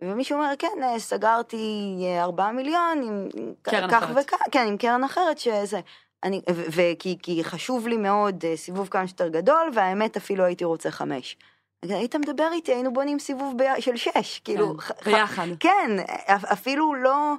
[0.00, 1.56] ומישהו אומר, כן, אה, סגרתי
[2.02, 3.28] אה, ארבעה מיליון עם
[3.62, 4.16] קרן כך אחרת.
[4.24, 5.80] וכך, כן, עם קרן אחרת שזה.
[6.24, 10.90] אני, וכי כי חשוב לי מאוד אה, סיבוב כמה שיותר גדול, והאמת אפילו הייתי רוצה
[10.90, 11.36] חמש.
[11.82, 15.46] היית מדבר איתי, היינו בונים סיבוב ב- של שש, כאילו, כן, ביחד.
[15.60, 15.90] כן,
[16.26, 17.32] אפ- אפילו לא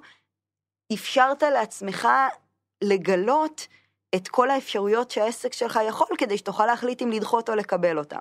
[0.94, 2.08] אפשרת לעצמך
[2.84, 3.68] לגלות
[4.16, 8.20] את כל האפשרויות שהעסק שלך יכול, כדי שתוכל להחליט אם לדחות או לקבל אותם.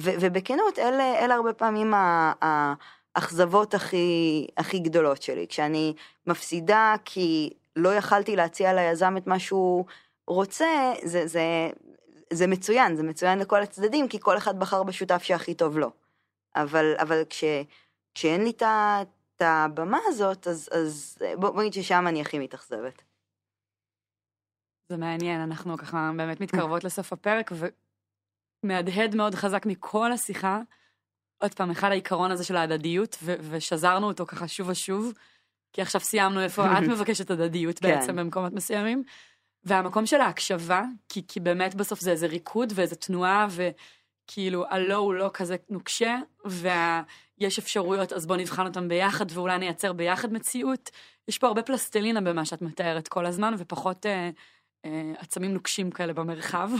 [0.00, 2.32] ו- ובכנות, אלה, אלה הרבה פעמים ה-
[3.18, 5.46] האכזבות הכי, הכי גדולות שלי.
[5.48, 5.94] כשאני
[6.26, 9.84] מפסידה כי לא יכלתי להציע ליזם את מה שהוא
[10.26, 11.70] רוצה, זה, זה,
[12.32, 15.90] זה מצוין, זה מצוין לכל הצדדים, כי כל אחד בחר בשותף שהכי טוב לו.
[16.56, 17.44] אבל, אבל כש,
[18.14, 23.02] כשאין לי את הבמה הזאת, אז, אז בוא, בוא נגיד ששם אני הכי מתאכזבת.
[24.88, 27.52] זה מעניין, אנחנו ככה באמת מתקרבות לסוף הפרק,
[28.64, 30.60] ומהדהד מאוד חזק מכל השיחה.
[31.38, 35.12] עוד פעם, אחד העיקרון הזה של ההדדיות, ו- ושזרנו אותו ככה שוב ושוב,
[35.72, 37.88] כי עכשיו סיימנו איפה את מבקשת הדדיות כן.
[37.88, 39.02] בעצם במקומות מסוימים.
[39.64, 45.14] והמקום של ההקשבה, כי, כי באמת בסוף זה איזה ריקוד ואיזה תנועה, וכאילו הלא הוא
[45.14, 50.90] לא כזה נוקשה, ויש אפשרויות, אז בוא נבחן אותם ביחד, ואולי נייצר ביחד מציאות.
[51.28, 54.30] יש פה הרבה פלסטלינה במה שאת מתארת כל הזמן, ופחות אה,
[55.18, 56.70] עצמים נוקשים כאלה במרחב.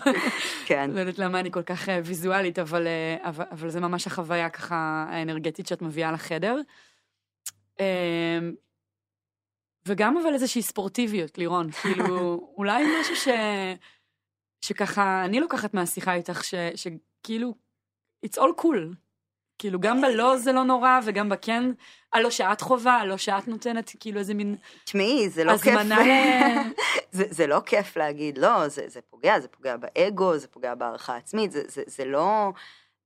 [0.66, 0.90] כן.
[0.94, 4.50] לא יודעת למה אני כל כך אה, ויזואלית, אבל, אה, אבל, אבל זה ממש החוויה
[4.50, 6.60] ככה האנרגטית שאת מביאה לחדר.
[7.80, 8.38] אה,
[9.86, 13.28] וגם אבל איזושהי ספורטיביות, לירון, כאילו, אולי משהו ש...
[14.60, 17.54] שככה, אני לוקחת מהשיחה איתך, ש, שכאילו,
[18.26, 18.94] it's all cool.
[19.58, 21.64] כאילו, גם בלא זה לא נורא, וגם בכן,
[22.12, 25.76] הלא שאת חובה, הלא שאת נותנת, כאילו איזה מין תשמעי, זה לא כיף.
[25.78, 25.98] הזמנה.
[27.12, 31.16] זה, זה לא כיף להגיד, לא, זה, זה פוגע, זה פוגע באגו, זה פוגע בהערכה
[31.16, 32.52] עצמית, זה, זה, זה לא...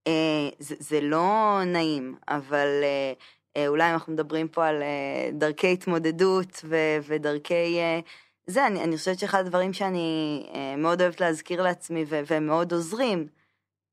[0.07, 3.13] אה, זה, זה לא נעים, אבל אה,
[3.57, 6.77] אה, אולי אנחנו מדברים פה על אה, דרכי התמודדות ו,
[7.07, 7.79] ודרכי...
[7.79, 8.01] אה,
[8.47, 12.73] זה, אני, אני חושבת שאחד הדברים שאני אה, מאוד אוהבת להזכיר לעצמי ו, והם מאוד
[12.73, 13.29] עוזרים,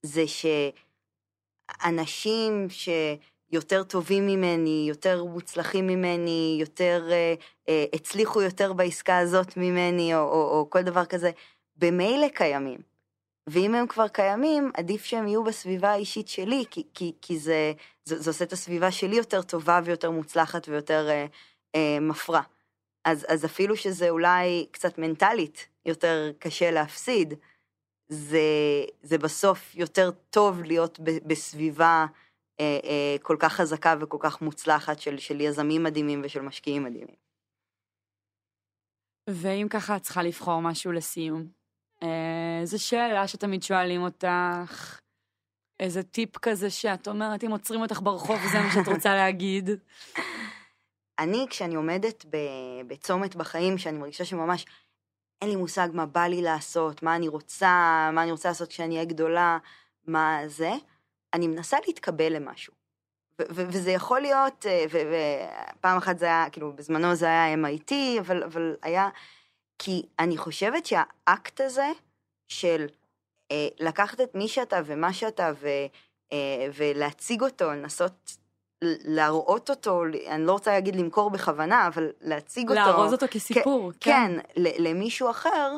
[0.04, 0.24] זה
[1.78, 2.68] שאנשים
[3.52, 7.34] שיותר טובים ממני, יותר מוצלחים ממני, יותר אה,
[7.70, 11.32] אה, הצליחו יותר בעסקה הזאת ממני, או, או, או כל דבר כזה,
[11.78, 12.80] במילא קיימים.
[13.50, 17.74] ואם הם כבר קיימים, עדיף שהם יהיו בסביבה האישית שלי, כי, כי, כי זה,
[18.06, 21.26] זה, זה עושה את הסביבה שלי יותר טובה ויותר מוצלחת ויותר אה,
[21.76, 22.42] אה, מפרה.
[23.06, 27.34] אז, אז אפילו שזה אולי קצת מנטלית יותר קשה להפסיד,
[28.10, 28.40] זה,
[29.04, 32.06] זה בסוף יותר טוב להיות ב, בסביבה
[33.22, 37.16] כל כך חזקה וכל כך מוצלחת של, של יזמים מדהימים ושל משקיעים מדהימים.
[39.30, 41.48] ואם ככה את צריכה לבחור משהו לסיום,
[42.04, 45.00] אה, זו שאלה שתמיד שואלים אותך,
[45.80, 49.70] איזה טיפ כזה שאת אומרת, אם עוצרים אותך ברחוב, זה מה שאת רוצה להגיד.
[51.20, 52.26] אני, כשאני עומדת
[52.88, 54.66] בצומת בחיים, שאני מרגישה שממש
[55.42, 58.96] אין לי מושג מה בא לי לעשות, מה אני רוצה, מה אני רוצה לעשות כשאני
[58.96, 59.58] אהיה גדולה,
[60.08, 60.72] מה זה,
[61.34, 62.74] אני מנסה להתקבל למשהו.
[63.42, 67.94] ו- ו- וזה יכול להיות, אה, ופעם אחת זה היה, כאילו, בזמנו זה היה MIT,
[68.20, 69.10] אבל, אבל היה,
[69.80, 71.88] כי אני חושבת שהאקט הזה
[72.48, 72.88] של
[73.52, 75.68] אה, לקחת את מי שאתה ומה שאתה ו,
[76.34, 78.38] אה, ולהציג אותו, לנסות
[78.84, 82.82] להראות אותו, אני לא רוצה להגיד למכור בכוונה, אבל להציג אותו.
[82.82, 83.92] לארוז אותו כסיפור.
[84.00, 85.78] כן, ל- למישהו אחר,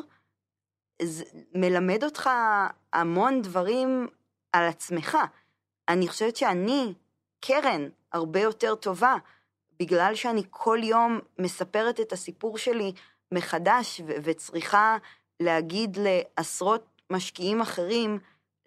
[1.02, 1.24] זה
[1.54, 2.30] מלמד אותך
[2.92, 4.08] המון דברים
[4.52, 5.18] על עצמך.
[5.88, 6.94] אני חושבת שאני,
[7.40, 9.16] קרן, הרבה יותר טובה,
[9.80, 12.92] בגלל שאני כל יום מספרת את הסיפור שלי
[13.32, 14.96] מחדש, ו- וצריכה
[15.40, 18.18] להגיד לעשרות משקיעים אחרים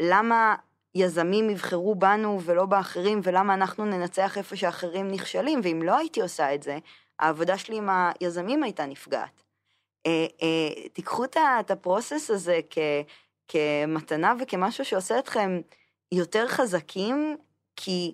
[0.01, 0.55] למה
[0.95, 6.55] יזמים יבחרו בנו ולא באחרים, ולמה אנחנו ננצח איפה שאחרים נכשלים, ואם לא הייתי עושה
[6.55, 6.77] את זה,
[7.19, 9.43] העבודה שלי עם היזמים הייתה נפגעת.
[10.05, 12.77] אה, אה, תיקחו את הפרוסס הזה כ,
[13.47, 15.61] כמתנה וכמשהו שעושה אתכם
[16.11, 17.37] יותר חזקים,
[17.75, 18.13] כי,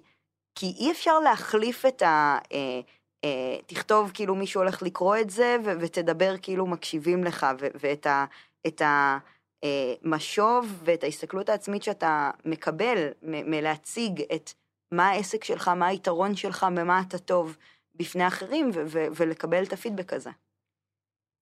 [0.56, 2.38] כי אי אפשר להחליף את ה...
[2.52, 2.80] אה,
[3.24, 8.06] אה, תכתוב כאילו מישהו הולך לקרוא את זה, ו- ותדבר כאילו מקשיבים לך, ו- ואת
[8.06, 8.26] ה...
[8.68, 9.18] את ה
[9.64, 14.54] אה, משוב ואת ההסתכלות העצמית שאתה מקבל מ- מלהציג את
[14.92, 17.58] מה העסק שלך, מה היתרון שלך, במה אתה טוב
[17.96, 20.30] בפני אחרים, ו- ו- ולקבל את הפידבק הזה.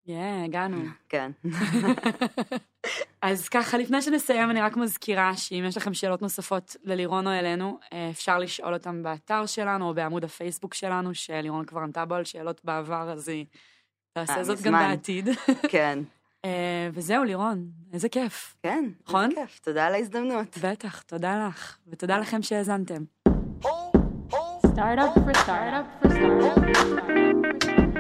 [0.10, 0.78] יא, הגענו.
[1.10, 1.32] כן.
[3.22, 7.80] אז ככה, לפני שנסיים, אני רק מזכירה שאם יש לכם שאלות נוספות ללירון או אלינו,
[7.94, 12.24] אה, אפשר לשאול אותם באתר שלנו או בעמוד הפייסבוק שלנו, שלירון כבר ענתה בו על
[12.24, 13.46] שאלות בעבר, אז היא
[14.14, 14.74] תעשה אה, זאת גם.
[14.74, 15.30] בעתיד.
[15.70, 16.00] כן.
[16.46, 18.56] אה, וזהו, לירון, איזה כיף.
[18.64, 18.86] כן.
[19.08, 19.24] נכון?
[19.30, 20.58] איזה כיף, תודה על ההזדמנות.
[20.64, 23.04] בטח, תודה לך, ותודה לכם שהאזנתם.
[24.80, 27.99] Startup for startup for startup.